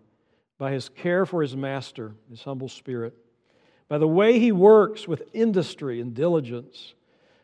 By 0.57 0.71
his 0.71 0.89
care 0.89 1.25
for 1.25 1.41
his 1.41 1.55
master, 1.55 2.13
his 2.29 2.43
humble 2.43 2.69
spirit, 2.69 3.17
by 3.91 3.97
the 3.97 4.07
way 4.07 4.39
he 4.39 4.53
works 4.53 5.05
with 5.05 5.21
industry 5.33 5.99
and 5.99 6.13
diligence, 6.13 6.93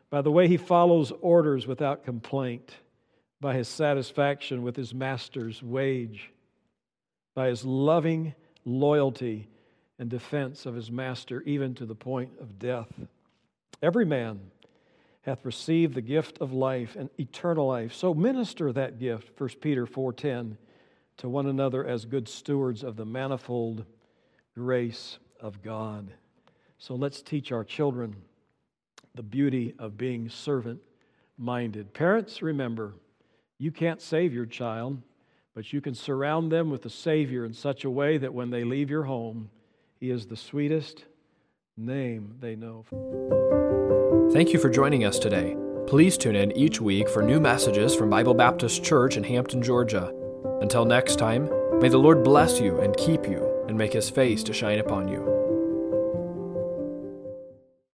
by 0.09 0.21
the 0.21 0.31
way 0.31 0.47
he 0.47 0.55
follows 0.55 1.11
orders 1.19 1.67
without 1.67 2.05
complaint, 2.05 2.73
by 3.41 3.53
his 3.53 3.67
satisfaction 3.67 4.63
with 4.63 4.77
his 4.77 4.93
master's 4.93 5.61
wage, 5.61 6.31
by 7.35 7.49
his 7.49 7.65
loving 7.65 8.33
loyalty 8.63 9.49
and 9.99 10.09
defense 10.09 10.65
of 10.65 10.73
his 10.73 10.89
master, 10.89 11.41
even 11.41 11.75
to 11.75 11.85
the 11.85 11.93
point 11.93 12.31
of 12.39 12.57
death. 12.57 12.93
Every 13.81 14.05
man 14.05 14.39
hath 15.23 15.43
received 15.43 15.95
the 15.95 16.01
gift 16.01 16.37
of 16.39 16.53
life 16.53 16.95
and 16.95 17.09
eternal 17.19 17.67
life. 17.67 17.93
So 17.93 18.13
minister 18.13 18.71
that 18.71 18.99
gift, 18.99 19.37
1 19.37 19.59
Peter 19.59 19.85
4:10, 19.85 20.57
to 21.17 21.27
one 21.27 21.47
another 21.47 21.85
as 21.85 22.05
good 22.05 22.29
stewards 22.29 22.85
of 22.85 22.95
the 22.95 23.05
manifold 23.05 23.83
grace 24.55 25.19
of 25.41 25.61
God. 25.61 26.13
So 26.78 26.95
let's 26.95 27.21
teach 27.21 27.51
our 27.51 27.63
children 27.63 28.15
the 29.15 29.23
beauty 29.23 29.73
of 29.80 29.97
being 29.97 30.30
servant 30.30 30.80
minded. 31.38 31.93
Parents, 31.93 32.41
remember, 32.41 32.93
you 33.57 33.71
can't 33.71 34.01
save 34.01 34.34
your 34.34 34.45
child, 34.45 35.01
but 35.55 35.73
you 35.73 35.82
can 35.82 35.95
surround 35.95 36.51
them 36.51 36.69
with 36.69 36.84
the 36.84 36.89
Savior 36.89 37.45
in 37.45 37.53
such 37.53 37.84
a 37.84 37.89
way 37.89 38.17
that 38.17 38.34
when 38.34 38.51
they 38.51 38.63
leave 38.63 38.89
your 38.89 39.03
home, 39.03 39.49
He 39.99 40.11
is 40.11 40.28
the 40.28 40.38
sweetest 40.38 41.05
name 41.75 42.36
they 42.39 42.55
know. 42.55 42.86
Thank 44.32 44.53
you 44.53 44.59
for 44.59 44.69
joining 44.69 45.03
us 45.03 45.17
today. 45.17 45.55
Please 45.88 46.17
tune 46.17 46.36
in 46.36 46.51
each 46.51 46.80
week 46.80 47.09
for 47.09 47.23
new 47.23 47.39
messages 47.39 47.95
from 47.95 48.09
Bible 48.09 48.34
Baptist 48.34 48.84
Church 48.84 49.17
in 49.17 49.23
Hampton, 49.23 49.63
Georgia. 49.63 50.13
Until 50.61 50.86
next 50.86 51.15
time, 51.15 51.49
may 51.80 51.89
the 51.89 51.97
Lord 51.97 52.23
bless 52.23 52.59
you 52.59 52.80
and 52.82 52.95
keep 52.97 53.25
you 53.28 53.65
and 53.67 53.78
make 53.78 53.93
his 53.93 54.09
face 54.09 54.43
to 54.43 54.53
shine 54.53 54.80
upon 54.80 55.07
you. 55.07 55.36